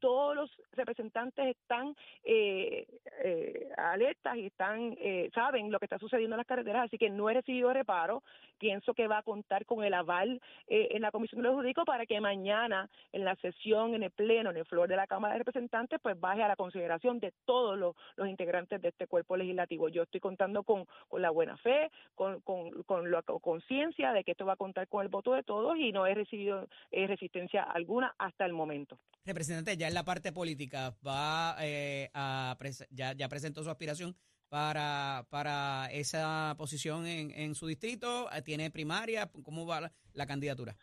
todos 0.00 0.34
los 0.34 0.50
representantes 0.72 1.56
están 1.56 1.94
eh, 2.24 2.86
eh, 3.22 3.68
alertas 3.76 4.36
y 4.36 4.46
están 4.46 4.96
eh, 5.00 5.30
saben 5.34 5.70
lo 5.70 5.78
que 5.78 5.86
está 5.86 5.98
sucediendo 5.98 6.34
en 6.34 6.38
las 6.38 6.46
carreteras, 6.46 6.84
así 6.84 6.98
que 6.98 7.10
no 7.10 7.30
he 7.30 7.34
recibido 7.34 7.72
reparo. 7.72 8.22
Pienso 8.58 8.94
que 8.94 9.08
va 9.08 9.18
a 9.18 9.22
contar 9.22 9.66
con 9.66 9.84
el 9.84 9.94
aval 9.94 10.40
eh, 10.68 10.88
en 10.92 11.02
la 11.02 11.10
Comisión 11.10 11.42
de 11.42 11.48
los 11.48 11.56
Jurídicos 11.56 11.84
para 11.84 12.06
que 12.06 12.20
mañana 12.20 12.88
en 13.12 13.24
la 13.24 13.36
sesión, 13.36 13.94
en 13.94 14.02
el 14.02 14.10
pleno, 14.10 14.50
en 14.50 14.56
el 14.56 14.64
flor 14.64 14.88
de 14.88 14.96
la 14.96 15.06
Cámara 15.06 15.34
de 15.34 15.38
Representantes, 15.38 16.00
pues 16.02 16.18
baje 16.18 16.42
a 16.42 16.48
la 16.48 16.56
consideración 16.56 17.18
de 17.18 17.32
todos 17.44 17.78
los, 17.78 17.94
los 18.16 18.28
integrantes 18.28 18.80
de 18.80 18.88
este 18.88 19.06
cuerpo 19.06 19.36
legislativo. 19.36 19.88
Yo 19.88 20.02
estoy 20.02 20.20
contando 20.20 20.62
con, 20.62 20.86
con 21.08 21.20
la 21.20 21.30
buena 21.30 21.56
fe, 21.58 21.90
con, 22.14 22.40
con, 22.40 22.82
con 22.84 23.10
la 23.10 23.22
conciencia 23.22 24.12
de 24.12 24.24
que 24.24 24.32
esto 24.32 24.46
va 24.46 24.54
a 24.54 24.56
contar 24.56 24.88
con 24.88 25.02
el 25.02 25.08
voto 25.08 25.32
de 25.32 25.42
todos 25.42 25.76
y 25.76 25.92
no 25.92 26.06
he 26.06 26.14
recibido 26.14 26.66
eh, 26.90 27.06
resistencia 27.06 27.62
alguna 27.62 28.14
hasta 28.18 28.46
el 28.46 28.52
momento. 28.52 28.98
Representante, 29.44 29.76
ya 29.76 29.88
en 29.88 29.94
la 29.94 30.04
parte 30.04 30.32
política, 30.32 30.96
va 31.06 31.56
eh, 31.60 32.10
a 32.14 32.56
ya, 32.90 33.12
ya 33.12 33.28
presentó 33.28 33.62
su 33.62 33.70
aspiración 33.70 34.16
para, 34.48 35.26
para 35.28 35.88
esa 35.92 36.54
posición 36.56 37.06
en, 37.06 37.30
en 37.30 37.54
su 37.54 37.66
distrito. 37.66 38.30
Eh, 38.32 38.40
¿Tiene 38.42 38.70
primaria? 38.70 39.30
¿Cómo 39.42 39.66
va 39.66 39.82
la, 39.82 39.92
la 40.14 40.26
candidatura? 40.26 40.76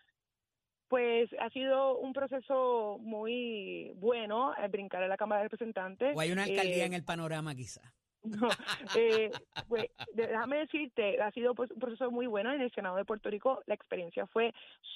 Pues 0.90 1.30
ha 1.40 1.50
sido 1.50 1.98
un 1.98 2.14
proceso 2.14 3.00
muy 3.00 3.94
bueno 3.96 4.54
eh, 4.58 4.68
brincar 4.68 5.02
a 5.02 5.08
la 5.08 5.18
Cámara 5.18 5.42
de 5.42 5.48
Representantes. 5.50 6.16
¿O 6.16 6.20
hay 6.20 6.32
una 6.32 6.44
alcaldía 6.44 6.84
Eh, 6.84 6.88
en 6.88 6.94
el 6.94 7.04
panorama 7.04 7.56
quizá? 7.56 7.94
No, 8.42 8.50
eh, 8.96 9.32
pues, 9.68 9.90
déjame 10.14 10.58
decirte, 10.58 11.20
ha 11.22 11.32
sido 11.32 11.56
pues, 11.56 11.72
un 11.72 11.80
proceso 11.80 12.12
muy 12.12 12.28
bueno 12.28 12.52
en 12.52 12.62
el 12.62 12.72
Senado 12.72 12.96
de 12.98 13.06
Puerto 13.06 13.30
Rico. 13.30 13.62
La 13.66 13.74
experiencia 13.74 14.28
fue 14.28 14.54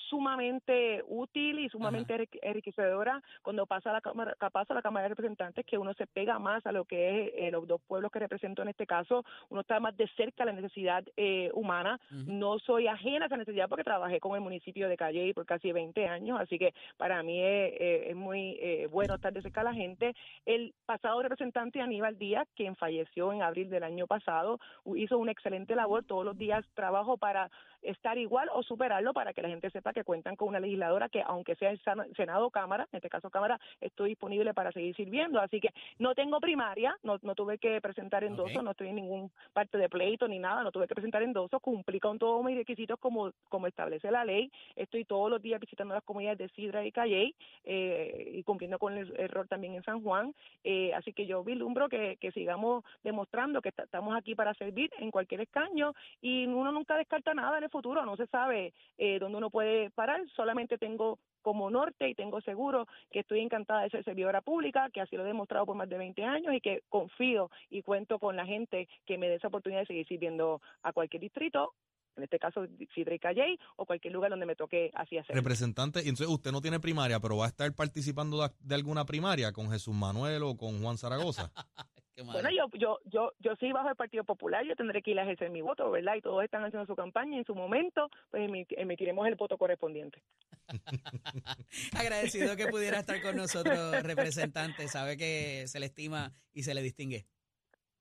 sumamente 0.10 1.04
útil 1.08 1.60
y 1.60 1.70
sumamente 1.70 2.14
enrique- 2.14 2.40
enriquecedora 2.44 3.22
cuando 3.42 3.66
pasa 3.66 3.90
a 3.90 3.94
la 3.94 4.02
Cámara, 4.02 4.36
pasa 4.52 4.74
a 4.74 4.76
la 4.76 4.82
Cámara 4.84 5.04
de 5.04 5.10
Representantes, 5.10 5.66
que 5.66 5.78
uno 5.78 5.94
se 5.96 6.06
pega 6.06 6.38
más 6.38 6.66
a 6.68 6.72
lo 6.72 6.86
que 6.86 7.26
es 7.26 7.34
eh, 7.36 7.52
los 7.52 7.68
dos 7.68 7.82
pueblos 7.88 8.12
que 8.12 8.20
represento 8.20 8.62
en 8.62 8.70
este 8.70 8.86
caso. 8.86 9.24
Uno 9.50 9.62
está 9.62 9.80
más 9.80 9.98
de 9.98 10.08
cerca 10.16 10.44
a 10.44 10.46
la 10.46 10.54
necesidad 10.54 11.04
eh, 11.18 11.50
humana. 11.54 12.00
No 12.12 12.60
soy 12.60 12.88
ajena 12.88 13.26
a 13.26 13.28
esa 13.28 13.38
necesidad 13.38 13.68
porque 13.70 13.84
trabajé 13.84 14.20
con 14.20 14.36
el 14.36 14.42
municipio 14.42 14.88
de 14.88 14.98
Calle 14.98 15.34
por 15.34 15.46
casi 15.46 15.72
20 15.72 16.08
años, 16.08 16.40
así 16.40 16.60
que 16.60 16.74
para 16.98 17.24
mí 17.24 17.42
es, 17.42 17.74
eh, 17.80 18.10
es 18.10 18.16
muy 18.16 18.58
eh, 18.62 18.88
bueno 18.92 19.16
estar 19.16 19.34
de 19.34 19.42
cerca 19.42 19.62
a 19.62 19.66
la 19.66 19.74
gente. 19.74 20.14
El 20.46 20.74
pasado 20.86 21.22
representante 21.24 21.82
Aníbal 21.82 22.18
Díaz, 22.20 22.48
quien 22.56 22.76
falleció 22.76 23.15
en 23.16 23.42
abril 23.42 23.70
del 23.70 23.84
año 23.84 24.08
pasado, 24.08 24.60
hizo 24.96 25.18
una 25.18 25.32
excelente 25.32 25.76
labor. 25.76 26.04
Todos 26.04 26.26
los 26.26 26.38
días 26.38 26.66
trabajo 26.74 27.18
para 27.18 27.50
estar 27.82 28.18
igual 28.18 28.50
o 28.54 28.64
superarlo 28.64 29.14
para 29.14 29.34
que 29.34 29.42
la 29.42 29.48
gente 29.48 29.70
sepa 29.70 29.94
que 29.94 30.04
cuentan 30.04 30.36
con 30.36 30.50
una 30.50 30.60
legisladora 30.60 31.08
que, 31.08 31.22
aunque 31.22 31.56
sea 31.56 31.70
el 31.70 31.80
Senado 32.16 32.48
o 32.48 32.50
Cámara, 32.50 32.88
en 32.92 32.98
este 32.98 33.10
caso 33.10 33.30
Cámara, 33.30 33.60
estoy 33.80 34.10
disponible 34.10 34.54
para 34.54 34.72
seguir 34.72 34.96
sirviendo. 34.96 35.40
Así 35.40 35.62
que 35.62 35.70
no 36.00 36.14
tengo 36.16 36.40
primaria, 36.40 36.98
no, 37.04 37.18
no 37.22 37.36
tuve 37.36 37.58
que 37.58 37.80
presentar 37.82 38.24
endoso, 38.24 38.60
Ok. 38.60 38.64
no 38.64 38.72
estoy 38.72 38.90
en 38.90 38.96
ningún 38.96 39.32
parte 39.54 39.78
de 39.78 39.88
pleito 39.88 40.28
ni 40.28 40.40
nada, 40.40 40.64
no 40.64 40.72
tuve 40.72 40.88
que 40.88 40.96
presentar 40.96 41.22
endoso, 41.24 41.60
cumplí 41.60 42.00
con 42.00 42.20
todos 42.20 42.44
mis 42.44 42.58
requisitos 42.58 43.00
como, 43.00 43.32
como 43.50 43.68
establece 43.68 44.12
la 44.12 44.26
ley. 44.26 44.52
Estoy 44.76 45.06
todos 45.06 45.30
los 45.30 45.42
días 45.42 45.60
visitando 45.62 45.94
las 45.94 46.04
comunidades 46.04 46.40
de 46.40 46.50
Sidra 46.50 46.84
y 46.86 46.92
Calley 46.92 47.36
eh, 47.64 48.32
y 48.34 48.44
cumpliendo 48.44 48.80
con 48.80 48.98
el 48.98 49.14
error 49.18 49.48
también 49.48 49.76
en 49.76 49.84
San 49.84 50.02
Juan. 50.02 50.34
Eh, 50.64 50.92
así 50.94 51.14
que 51.14 51.28
yo 51.28 51.44
vislumbro 51.44 51.88
que, 51.88 52.18
que 52.18 52.32
sigamos 52.32 52.84
demostrando 53.06 53.62
que 53.62 53.70
esta- 53.70 53.84
estamos 53.84 54.14
aquí 54.18 54.36
para 54.36 54.54
servir 54.56 54.92
en 55.00 55.12
cualquier 55.12 55.42
escaño 55.42 55.94
y 56.22 56.46
uno 56.46 56.74
nunca 56.74 56.98
descarta 56.98 57.34
nada 57.34 57.58
en 57.58 57.64
el 57.64 57.70
futuro, 57.70 58.06
no 58.06 58.18
se 58.18 58.28
sabe 58.28 58.74
eh, 58.98 59.20
dónde 59.20 59.38
uno 59.38 59.50
puede 59.50 59.92
parar, 59.92 60.22
solamente 60.36 60.78
tengo 60.78 61.20
como 61.42 61.70
norte 61.70 62.10
y 62.10 62.16
tengo 62.16 62.42
seguro 62.42 62.88
que 63.12 63.20
estoy 63.20 63.40
encantada 63.40 63.84
de 63.84 63.92
ser 63.92 64.04
servidora 64.04 64.42
pública, 64.42 64.90
que 64.92 65.00
así 65.02 65.16
lo 65.16 65.24
he 65.24 65.28
demostrado 65.28 65.66
por 65.68 65.76
más 65.76 65.88
de 65.88 65.98
20 66.00 66.24
años 66.24 66.54
y 66.56 66.60
que 66.60 66.82
confío 66.90 67.52
y 67.70 67.84
cuento 67.84 68.18
con 68.18 68.36
la 68.36 68.46
gente 68.48 68.90
que 69.06 69.18
me 69.20 69.30
dé 69.30 69.36
esa 69.36 69.50
oportunidad 69.50 69.82
de 69.82 69.86
seguir 69.86 70.08
sirviendo 70.08 70.60
a 70.82 70.92
cualquier 70.92 71.22
distrito, 71.22 71.74
en 72.18 72.24
este 72.24 72.40
caso 72.40 72.66
Sidra 72.96 73.14
y 73.14 73.20
Calley, 73.20 73.60
o 73.76 73.86
cualquier 73.86 74.14
lugar 74.14 74.32
donde 74.32 74.46
me 74.48 74.56
toque 74.56 74.90
así 74.96 75.18
hacer. 75.20 75.36
Representante, 75.36 76.00
y 76.00 76.10
entonces 76.10 76.30
usted 76.30 76.52
no 76.52 76.62
tiene 76.62 76.80
primaria, 76.80 77.20
pero 77.20 77.38
va 77.38 77.46
a 77.46 77.50
estar 77.50 77.72
participando 77.76 78.42
de, 78.42 78.50
de 78.62 78.74
alguna 78.76 79.06
primaria 79.06 79.52
con 79.52 79.70
Jesús 79.70 79.94
Manuel 79.94 80.42
o 80.44 80.58
con 80.58 80.82
Juan 80.82 80.98
Zaragoza. 80.98 81.52
Bueno, 82.24 82.50
yo, 82.50 82.70
yo, 82.78 83.00
yo, 83.06 83.32
yo 83.40 83.56
sí 83.58 83.72
bajo 83.72 83.90
el 83.90 83.96
Partido 83.96 84.24
Popular, 84.24 84.66
yo 84.66 84.76
tendré 84.76 85.02
que 85.02 85.12
ir 85.12 85.20
a 85.20 85.24
ejercer 85.24 85.50
mi 85.50 85.62
voto, 85.62 85.92
¿verdad? 85.92 86.16
Y 86.16 86.22
todos 86.22 86.44
están 86.44 86.64
haciendo 86.64 86.86
su 86.86 86.96
campaña 86.96 87.36
y 87.36 87.40
en 87.40 87.46
su 87.46 87.54
momento, 87.56 88.10
pues 88.32 88.50
emi- 88.50 88.66
emitiremos 88.70 89.28
el 89.28 89.36
voto 89.36 89.58
correspondiente. 89.58 90.22
Agradecido 91.98 92.56
que 92.56 92.68
pudiera 92.68 93.00
estar 93.00 93.22
con 93.22 93.36
nosotros, 93.36 94.02
representante. 94.04 94.88
Sabe 94.88 95.18
que 95.18 95.68
se 95.68 95.80
le 95.80 95.88
estima 95.88 96.32
y 96.54 96.64
se 96.64 96.74
le 96.74 96.82
distingue. 96.82 97.26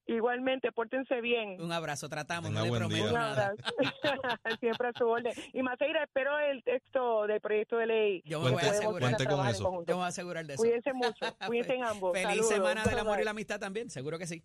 Igualmente, 0.06 0.70
pórtense 0.70 1.20
bien. 1.22 1.60
Un 1.60 1.72
abrazo, 1.72 2.08
tratamos, 2.10 2.50
Tenga 2.50 2.60
no 2.60 2.66
le 2.72 2.78
prometo 2.78 3.04
día. 3.04 3.12
Nada. 3.12 3.46
abrazo. 3.48 3.74
Siempre 4.60 4.88
a 4.88 4.92
su 4.98 5.06
orden. 5.08 5.32
Y 5.52 5.62
Maceira, 5.62 6.04
espero 6.04 6.38
el 6.38 6.62
texto 6.62 7.26
del 7.26 7.40
proyecto 7.40 7.78
de 7.78 7.86
ley. 7.86 8.22
Yo 8.26 8.40
me 8.40 8.50
voy 8.50 8.62
a 8.62 8.70
asegurar. 8.70 9.00
cuente 9.00 9.16
con 9.16 9.26
trabajar 9.26 9.50
en 9.50 9.54
eso. 9.54 9.64
conjunto. 9.64 9.90
Yo 9.90 9.94
me 9.94 9.98
voy 10.00 10.04
a 10.04 10.08
asegurar 10.08 10.46
de 10.46 10.54
eso. 10.54 10.62
Cuídense 10.62 10.92
mucho, 10.92 11.36
cuídense 11.46 11.78
ambos. 11.82 12.12
Feliz 12.12 12.28
Saludos. 12.28 12.48
semana 12.50 12.84
del 12.84 12.98
amor 12.98 13.18
y 13.20 13.24
la 13.24 13.30
amistad 13.30 13.58
también, 13.58 13.88
seguro 13.88 14.18
que 14.18 14.26
sí. 14.26 14.44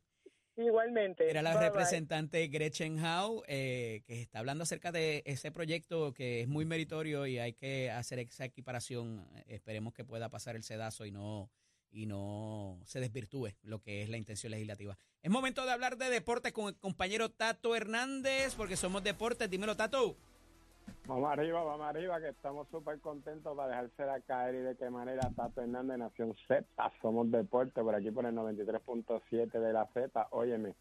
Igualmente. 0.56 1.30
Era 1.30 1.42
la 1.42 1.52
Bye, 1.52 1.60
bye. 1.60 1.70
representante 1.70 2.48
Gretchen 2.48 3.00
Howe, 3.04 3.44
eh, 3.48 4.02
que 4.06 4.22
está 4.22 4.40
hablando 4.40 4.64
acerca 4.64 4.92
de 4.92 5.24
ese 5.26 5.52
proyecto 5.52 6.14
que 6.14 6.42
es 6.42 6.48
muy 6.50 6.66
meritorio 6.66 7.26
y 7.28 7.38
hay 7.40 7.54
que 7.54 7.90
hacer 7.92 8.20
esa 8.20 8.44
equiparación. 8.46 9.26
Esperemos 9.46 9.94
que 9.94 10.04
pueda 10.04 10.30
pasar 10.30 10.56
el 10.58 10.64
sedazo 10.64 11.06
y 11.06 11.12
no 11.12 11.50
y 11.92 12.06
no 12.06 12.80
se 12.86 13.00
desvirtúe 13.00 13.50
lo 13.64 13.80
que 13.80 14.04
es 14.04 14.10
la 14.10 14.18
intención 14.18 14.52
legislativa. 14.52 14.98
Es 15.22 15.32
momento 15.32 15.66
de 15.66 15.72
hablar 15.72 15.98
de 15.98 16.10
deportes 16.10 16.54
con 16.54 16.68
el 16.68 16.78
compañero 16.78 17.30
Tato 17.30 17.76
Hernández, 17.76 18.56
porque 18.56 18.78
somos 18.78 19.04
deportes. 19.04 19.50
Dímelo, 19.50 19.76
Tato. 19.76 20.16
Vamos 21.08 21.32
arriba, 21.32 21.64
vamos 21.64 21.88
arriba, 21.88 22.20
que 22.20 22.30
estamos 22.30 22.68
súper 22.70 23.00
contentos 23.00 23.56
para 23.56 23.70
dejársela 23.70 24.22
caer 24.22 24.56
y 24.56 24.60
de 24.60 24.76
qué 24.76 24.90
manera 24.90 25.32
Tato 25.36 25.62
Hernández, 25.62 25.98
Nación 25.98 26.36
Z, 26.48 26.66
somos 27.02 27.32
deporte, 27.32 27.82
por 27.82 27.96
aquí 27.96 28.12
por 28.12 28.26
el 28.26 28.36
93.7 28.36 29.52
de 29.52 29.74
la 29.74 29.88
Z, 29.88 30.28
óyeme, 30.32 30.76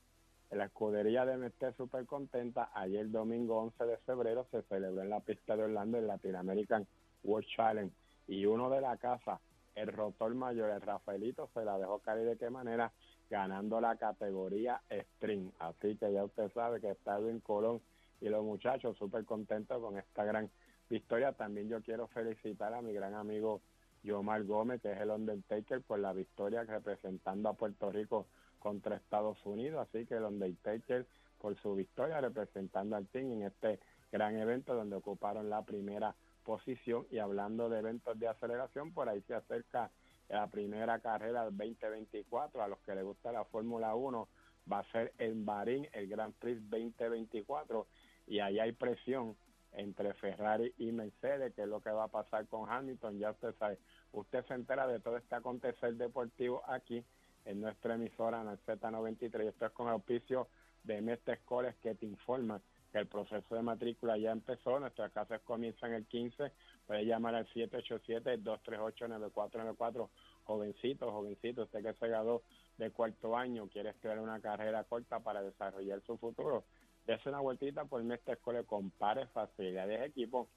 en 0.51 0.59
la 0.59 0.67
escudería 0.67 1.27
de 1.27 1.37
Mestre 1.37 1.73
súper 1.75 2.07
contenta, 2.07 2.71
ayer 2.75 3.11
domingo 3.11 3.59
11 3.59 3.85
de 3.85 3.97
febrero 3.99 4.47
se 4.51 4.63
celebró 4.63 5.03
en 5.03 5.11
la 5.11 5.21
pista 5.21 5.57
de 5.57 5.65
Orlando 5.65 5.99
el 5.99 6.07
Latin 6.07 6.37
American 6.37 6.87
World 7.23 7.47
Challenge 7.55 7.95
y 8.27 8.47
uno 8.47 8.71
de 8.71 8.81
la 8.81 8.97
casa, 8.97 9.41
el 9.79 9.93
rotor 9.93 10.35
mayor, 10.35 10.71
el 10.71 10.81
Rafaelito, 10.81 11.49
se 11.55 11.65
la 11.65 11.79
dejó 11.79 12.01
caer 12.01 12.25
de 12.25 12.37
qué 12.37 12.51
manera, 12.51 12.93
ganando 13.31 13.81
la 13.81 13.97
categoría 13.97 14.83
String, 14.91 15.53
así 15.59 15.97
que 15.97 16.13
ya 16.13 16.25
usted 16.25 16.51
sabe 16.53 16.81
que 16.81 16.91
está 16.91 17.19
Edwin 17.19 17.41
Colón 17.41 17.81
y 18.21 18.29
los 18.29 18.45
muchachos 18.45 18.97
súper 18.97 19.25
contentos 19.25 19.81
con 19.81 19.97
esta 19.99 20.25
gran 20.25 20.51
victoria. 20.89 21.33
También 21.33 21.69
yo 21.69 21.81
quiero 21.83 22.09
felicitar 22.09 22.75
a 22.75 22.83
mi 22.83 22.93
gran 22.93 23.15
amigo 23.15 23.61
Yomar 24.03 24.45
Gómez, 24.45 24.81
que 24.81 24.93
es 24.93 25.01
el 25.01 25.11
Undertaker, 25.11 25.83
por 25.83 25.99
la 25.99 26.13
victoria 26.13 26.65
representando 26.65 27.49
a 27.49 27.55
Puerto 27.55 27.91
Rico 27.91 28.27
contra 28.59 28.97
Estados 28.97 29.39
Unidos. 29.45 29.87
Así 29.89 30.07
que 30.07 30.15
el 30.15 30.25
Undertaker 30.25 31.07
por 31.39 31.57
su 31.61 31.75
victoria 31.75 32.21
representando 32.21 32.97
al 32.97 33.07
team 33.09 33.33
en 33.33 33.43
este 33.45 33.79
gran 34.11 34.37
evento 34.37 34.75
donde 34.75 34.97
ocuparon 34.97 35.49
la 35.49 35.63
primera 35.63 36.15
posición. 36.49 37.07
Y 37.11 37.19
hablando 37.19 37.69
de 37.69 37.81
eventos 37.81 38.19
de 38.19 38.27
aceleración, 38.27 38.95
por 38.95 39.07
ahí 39.07 39.21
se 39.29 39.35
acerca 39.35 39.91
la 40.31 40.47
primera 40.47 40.99
carrera 41.01 41.45
del 41.45 41.55
2024. 41.55 42.63
A 42.63 42.69
los 42.69 42.79
que 42.79 42.95
les 42.95 43.05
gusta 43.05 43.31
la 43.31 43.45
Fórmula 43.45 43.95
1, 43.95 44.29
va 44.73 44.79
a 44.79 44.91
ser 44.91 45.13
en 45.19 45.45
Bahrein 45.45 45.87
el 45.93 46.09
Grand 46.09 46.35
Prix 46.35 46.59
2024 46.71 47.87
y 48.27 48.39
ahí 48.41 48.59
hay 48.59 48.73
presión 48.73 49.37
entre 49.73 50.15
Ferrari 50.15 50.73
y 50.79 50.91
Mercedes, 50.91 51.53
que 51.55 51.63
es 51.63 51.69
lo 51.69 51.83
que 51.83 51.91
va 51.91 52.05
a 52.05 52.09
pasar 52.09 52.47
con 52.47 52.71
Hamilton, 52.71 53.19
ya 53.19 53.31
usted 53.33 53.55
sabe, 53.59 53.79
usted 54.13 54.43
se 54.47 54.55
entera 54.55 54.87
de 54.87 55.01
todo 55.01 55.19
este 55.19 55.35
acontecer 55.35 55.95
deportivo 55.97 56.63
aquí 56.67 57.05
en 57.45 57.61
nuestra 57.61 57.95
emisora 57.95 58.41
en 58.41 58.49
el 58.49 58.59
Z93, 58.65 59.45
y 59.45 59.49
esto 59.49 59.67
es 59.67 59.73
con 59.73 59.89
el 59.89 59.93
auspicio 59.93 60.49
de 60.85 61.03
Mestre 61.03 61.35
Escoles 61.35 61.77
que 61.77 61.95
te 61.95 62.07
informa 62.07 62.63
que 62.99 63.03
el 63.03 63.07
proceso 63.07 63.55
de 63.55 63.63
matrícula 63.63 64.19
ya 64.19 64.33
empezó, 64.33 64.81
nuestras 64.81 65.13
clases 65.13 65.41
comienzan 65.43 65.95
el 65.95 66.05
15, 66.07 66.51
puede 66.85 67.07
llamar 67.07 67.37
al 67.37 67.47
787-238-9494, 67.49 70.09
jovencito, 70.45 71.13
jovencito, 71.13 71.63
usted 71.63 71.85
que 71.85 71.95
se 71.95 72.09
graduó 72.09 72.43
de 72.77 72.91
cuarto 72.91 73.37
año, 73.37 73.69
quiere 73.69 73.91
estudiar 73.91 74.19
una 74.19 74.41
carrera 74.41 74.83
corta 74.85 75.21
para 75.21 75.43
desarrollar 75.43 76.01
su 76.03 76.19
futuro, 76.19 76.65
dése 77.07 77.29
una 77.29 77.39
vueltita 77.39 77.85
por 77.85 78.03
Mestre 78.03 78.35
Escoles, 78.35 78.67
compare 78.67 79.29
facilidades 79.29 80.01
de 80.01 80.07
equipo 80.07 80.49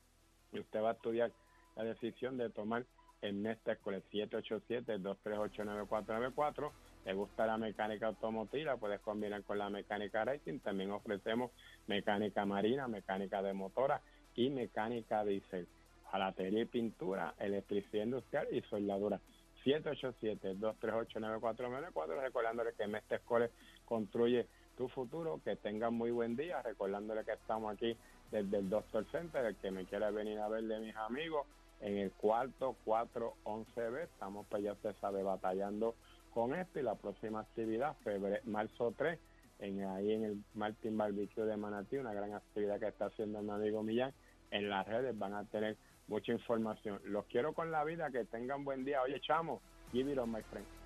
y 0.52 0.62
usted 0.62 0.82
va 0.82 0.90
a 0.90 0.94
estudiar 0.94 1.32
la 1.76 1.84
decisión 1.84 2.38
de 2.38 2.50
tomar 2.50 2.88
el 3.22 3.34
Mestre 3.34 3.74
Escoles 3.74 4.04
787-238-9494 4.12 6.72
le 7.06 7.14
gusta 7.14 7.46
la 7.46 7.58
mecánica 7.58 8.08
automotriz, 8.08 8.66
la 8.66 8.78
puedes 8.78 9.02
combinar 9.02 9.44
con 9.44 9.58
la 9.58 9.70
mecánica 9.70 10.24
racing. 10.24 10.60
También 10.60 10.92
ofrecemos 10.92 11.52
mecánica 11.88 12.46
marina, 12.46 12.88
mecánica 12.88 13.42
de 13.42 13.54
motora 13.54 14.02
y 14.36 14.50
mecánica 14.50 15.26
diésel. 15.26 15.68
Jalatería 16.12 16.62
y 16.62 16.66
pintura, 16.66 17.34
electricidad 17.40 18.04
industrial 18.04 18.48
y 18.52 18.62
soldadura. 18.64 19.20
787-238-9494. 19.66 22.22
Recordándole 22.22 22.74
que 22.74 22.88
Mestre 22.88 23.18
Escoles 23.18 23.52
construye 23.86 24.48
tu 24.78 24.88
futuro. 24.90 25.40
Que 25.44 25.56
tengan 25.56 25.94
muy 25.94 26.12
buen 26.12 26.36
día. 26.36 26.62
Recordándole 26.62 27.24
que 27.24 27.34
estamos 27.34 27.74
aquí 27.74 27.96
desde 28.30 28.58
el 28.58 28.70
Doctor 28.70 29.06
Center. 29.12 29.46
El 29.46 29.56
que 29.56 29.72
me 29.72 29.86
quiera 29.86 30.12
venir 30.12 30.38
a 30.40 30.50
ver 30.50 30.66
de 30.66 30.80
mis 30.80 30.96
amigos 30.98 31.48
en 31.80 31.98
el 31.98 32.12
cuarto 32.12 32.76
411B. 32.86 34.04
Estamos, 34.04 34.46
pues 34.50 34.64
ya 34.64 34.74
usted 34.74 34.94
sabe, 35.00 35.24
batallando 35.24 35.96
con 36.34 36.56
esto 36.56 36.80
y 36.80 36.84
la 36.84 36.96
próxima 36.96 37.42
actividad, 37.42 37.96
febrero, 38.04 38.42
marzo 38.46 38.94
3, 38.98 39.20
en, 39.60 39.84
ahí 39.84 40.14
en 40.14 40.24
el 40.26 40.44
Martin 40.54 40.98
Barbecue 40.98 41.46
de 41.46 41.58
Manatí, 41.58 41.98
una 41.98 42.14
gran 42.14 42.34
actividad 42.34 42.80
que 42.80 42.88
está 42.88 43.06
haciendo 43.06 43.42
mi 43.42 43.52
amigo 43.52 43.84
Millán. 43.84 44.14
En 44.50 44.70
las 44.70 44.88
redes 44.88 45.18
van 45.18 45.34
a 45.34 45.46
tener 45.46 45.78
mucha 46.08 46.32
información. 46.32 47.00
Los 47.06 47.26
quiero 47.26 47.54
con 47.54 47.72
la 47.72 47.84
vida, 47.84 48.12
que 48.12 48.26
tengan 48.26 48.64
buen 48.64 48.84
día. 48.84 49.02
Oye, 49.02 49.20
chamo, 49.22 49.62
give 49.92 50.12
it 50.12 50.18
on, 50.18 50.32
my 50.32 50.42
friend. 50.44 50.81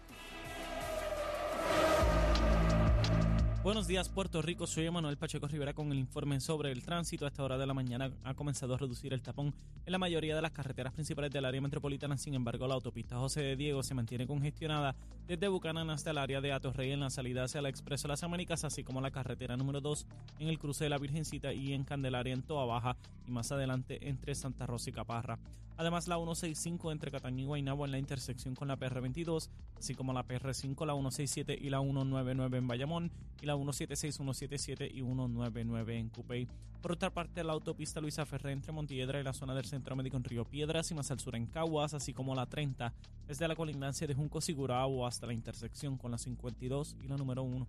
Buenos 3.65 3.87
días, 3.87 4.09
Puerto 4.09 4.43
Rico. 4.43 4.67
Soy 4.67 4.85
Emanuel 4.85 5.17
Pacheco 5.17 5.47
Rivera 5.47 5.73
con 5.73 5.91
el 5.91 5.97
informe 5.97 6.39
sobre 6.39 6.71
el 6.71 6.83
tránsito. 6.83 7.25
A 7.25 7.29
esta 7.29 7.43
hora 7.43 7.57
de 7.57 7.65
la 7.65 7.73
mañana 7.73 8.11
ha 8.23 8.35
comenzado 8.35 8.75
a 8.75 8.77
reducir 8.77 9.11
el 9.11 9.23
tapón 9.23 9.55
en 9.87 9.91
la 9.91 9.97
mayoría 9.97 10.35
de 10.35 10.41
las 10.43 10.51
carreteras 10.51 10.93
principales 10.93 11.31
del 11.31 11.45
área 11.45 11.59
metropolitana. 11.59 12.15
Sin 12.15 12.35
embargo, 12.35 12.67
la 12.67 12.75
autopista 12.75 13.17
José 13.17 13.41
de 13.41 13.55
Diego 13.55 13.81
se 13.81 13.95
mantiene 13.95 14.27
congestionada 14.27 14.95
desde 15.27 15.47
Bucanan 15.47 15.89
hasta 15.89 16.11
el 16.11 16.19
área 16.19 16.41
de 16.41 16.53
Atorrey 16.53 16.91
en 16.91 16.99
la 16.99 17.09
salida 17.09 17.45
hacia 17.45 17.63
la 17.63 17.69
Expreso 17.69 18.07
las 18.07 18.21
Américas, 18.21 18.63
así 18.65 18.83
como 18.83 19.01
la 19.01 19.09
carretera 19.09 19.57
número 19.57 19.81
2 19.81 20.05
en 20.37 20.47
el 20.47 20.59
cruce 20.59 20.83
de 20.83 20.91
la 20.91 20.99
Virgencita 20.99 21.51
y 21.51 21.73
en 21.73 21.85
Candelaria 21.85 22.35
en 22.35 22.43
Toa 22.43 22.65
Baja 22.65 22.97
y 23.27 23.31
más 23.31 23.51
adelante 23.51 24.07
entre 24.07 24.35
Santa 24.35 24.67
Rosa 24.67 24.91
y 24.91 24.93
Caparra. 24.93 25.39
Además, 25.77 26.07
la 26.07 26.15
165 26.15 26.91
entre 26.91 27.11
Cataño 27.11 27.43
y 27.43 27.45
Guaynabo 27.45 27.85
en 27.85 27.91
la 27.91 27.99
intersección 27.99 28.55
con 28.55 28.67
la 28.67 28.77
PR22, 28.77 29.49
así 29.77 29.93
como 29.93 30.13
la 30.13 30.25
PR5, 30.25 30.85
la 30.85 30.93
167 30.93 31.57
y 31.59 31.69
la 31.69 31.81
199 31.81 32.57
en 32.57 32.67
Bayamón, 32.67 33.11
y 33.41 33.45
la 33.45 33.55
176, 33.55 34.15
177 34.15 34.87
y 34.87 35.01
199 35.01 35.97
en 35.97 36.09
Cupey. 36.09 36.47
Por 36.81 36.93
otra 36.93 37.09
parte, 37.09 37.43
la 37.43 37.53
autopista 37.53 37.99
Luisa 37.99 38.25
Ferré 38.25 38.51
entre 38.51 38.71
Montiedra 38.71 39.19
y 39.19 39.23
la 39.23 39.33
zona 39.33 39.55
del 39.55 39.65
Centro 39.65 39.95
Médico 39.95 40.17
en 40.17 40.23
Río 40.23 40.45
Piedras 40.45 40.91
y 40.91 40.93
más 40.93 41.09
al 41.11 41.19
sur 41.19 41.35
en 41.35 41.47
Caguas, 41.47 41.93
así 41.93 42.13
como 42.13 42.35
la 42.35 42.45
30 42.45 42.93
desde 43.27 43.47
la 43.47 43.55
colindancia 43.55 44.05
de 44.05 44.13
Junco 44.13 44.39
Sigurao 44.39 45.05
hasta 45.05 45.25
la 45.25 45.33
intersección 45.33 45.97
con 45.97 46.11
la 46.11 46.17
52 46.17 46.95
y 47.03 47.07
la 47.07 47.17
número 47.17 47.43
1. 47.43 47.67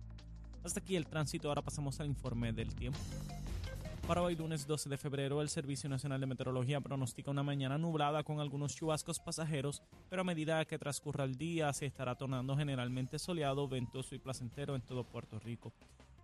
Hasta 0.63 0.79
aquí 0.79 0.95
el 0.95 1.07
tránsito, 1.07 1.49
ahora 1.49 1.61
pasamos 1.61 1.99
al 1.99 2.07
informe 2.07 2.53
del 2.53 2.75
tiempo. 2.75 2.99
Para 4.07 4.21
hoy 4.21 4.37
lunes 4.37 4.65
12 4.65 4.87
de 4.87 4.97
febrero, 4.97 5.41
el 5.41 5.49
Servicio 5.49 5.89
Nacional 5.89 6.21
de 6.21 6.27
Meteorología 6.27 6.79
pronostica 6.79 7.29
una 7.29 7.43
mañana 7.43 7.77
nublada 7.77 8.23
con 8.23 8.39
algunos 8.39 8.73
chubascos 8.73 9.19
pasajeros, 9.19 9.83
pero 10.09 10.21
a 10.21 10.25
medida 10.25 10.63
que 10.63 10.79
transcurra 10.79 11.25
el 11.25 11.35
día 11.35 11.73
se 11.73 11.87
estará 11.87 12.15
tornando 12.15 12.55
generalmente 12.55 13.19
soleado, 13.19 13.67
ventoso 13.67 14.15
y 14.15 14.19
placentero 14.19 14.77
en 14.77 14.81
todo 14.81 15.03
Puerto 15.03 15.39
Rico. 15.39 15.73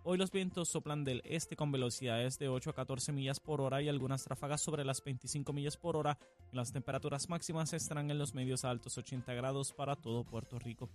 Hoy 0.02 0.16
los 0.16 0.30
vientos 0.30 0.70
soplan 0.70 1.04
del 1.04 1.20
este 1.26 1.56
con 1.56 1.72
velocidades 1.72 2.38
de 2.38 2.48
8 2.48 2.70
a 2.70 2.74
14 2.74 3.12
millas 3.12 3.38
por 3.38 3.60
hora 3.60 3.82
y 3.82 3.90
algunas 3.90 4.26
ráfagas 4.26 4.62
sobre 4.62 4.82
las 4.82 5.04
25 5.04 5.52
millas 5.52 5.76
por 5.76 5.96
hora. 5.96 6.16
Las 6.52 6.72
temperaturas 6.72 7.28
máximas 7.28 7.74
estarán 7.74 8.10
en 8.10 8.18
los 8.18 8.34
medios 8.34 8.64
altos 8.64 8.96
80 8.96 9.34
grados 9.34 9.74
para 9.74 9.94
todo 9.94 10.24
Puerto 10.24 10.58
Rico. 10.58 10.88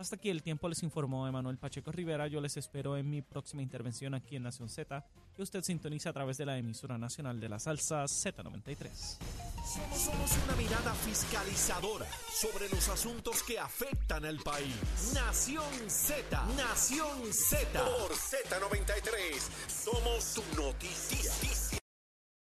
Hasta 0.00 0.16
aquí 0.16 0.30
el 0.30 0.42
tiempo 0.42 0.66
les 0.66 0.82
informó 0.82 1.28
Emanuel 1.28 1.58
Pacheco 1.58 1.92
Rivera. 1.92 2.26
Yo 2.26 2.40
les 2.40 2.56
espero 2.56 2.96
en 2.96 3.10
mi 3.10 3.20
próxima 3.20 3.60
intervención 3.60 4.14
aquí 4.14 4.34
en 4.34 4.44
Nación 4.44 4.70
Z, 4.70 5.04
que 5.36 5.42
usted 5.42 5.62
sintoniza 5.62 6.08
a 6.08 6.12
través 6.14 6.38
de 6.38 6.46
la 6.46 6.56
emisora 6.56 6.96
nacional 6.96 7.38
de 7.38 7.50
la 7.50 7.58
salsa 7.58 8.04
Z93. 8.04 8.88
Somos, 9.62 9.98
somos 9.98 10.38
una 10.44 10.56
mirada 10.56 10.94
fiscalizadora 10.94 12.06
sobre 12.32 12.70
los 12.70 12.88
asuntos 12.88 13.42
que 13.42 13.58
afectan 13.58 14.24
al 14.24 14.38
país. 14.38 14.74
Nación 15.12 15.90
Z, 15.90 16.46
Nación 16.56 17.30
Z. 17.30 17.84
Por 17.84 18.12
Z93, 18.12 19.38
somos 19.68 20.24
su 20.24 20.42
noticia. 20.56 21.69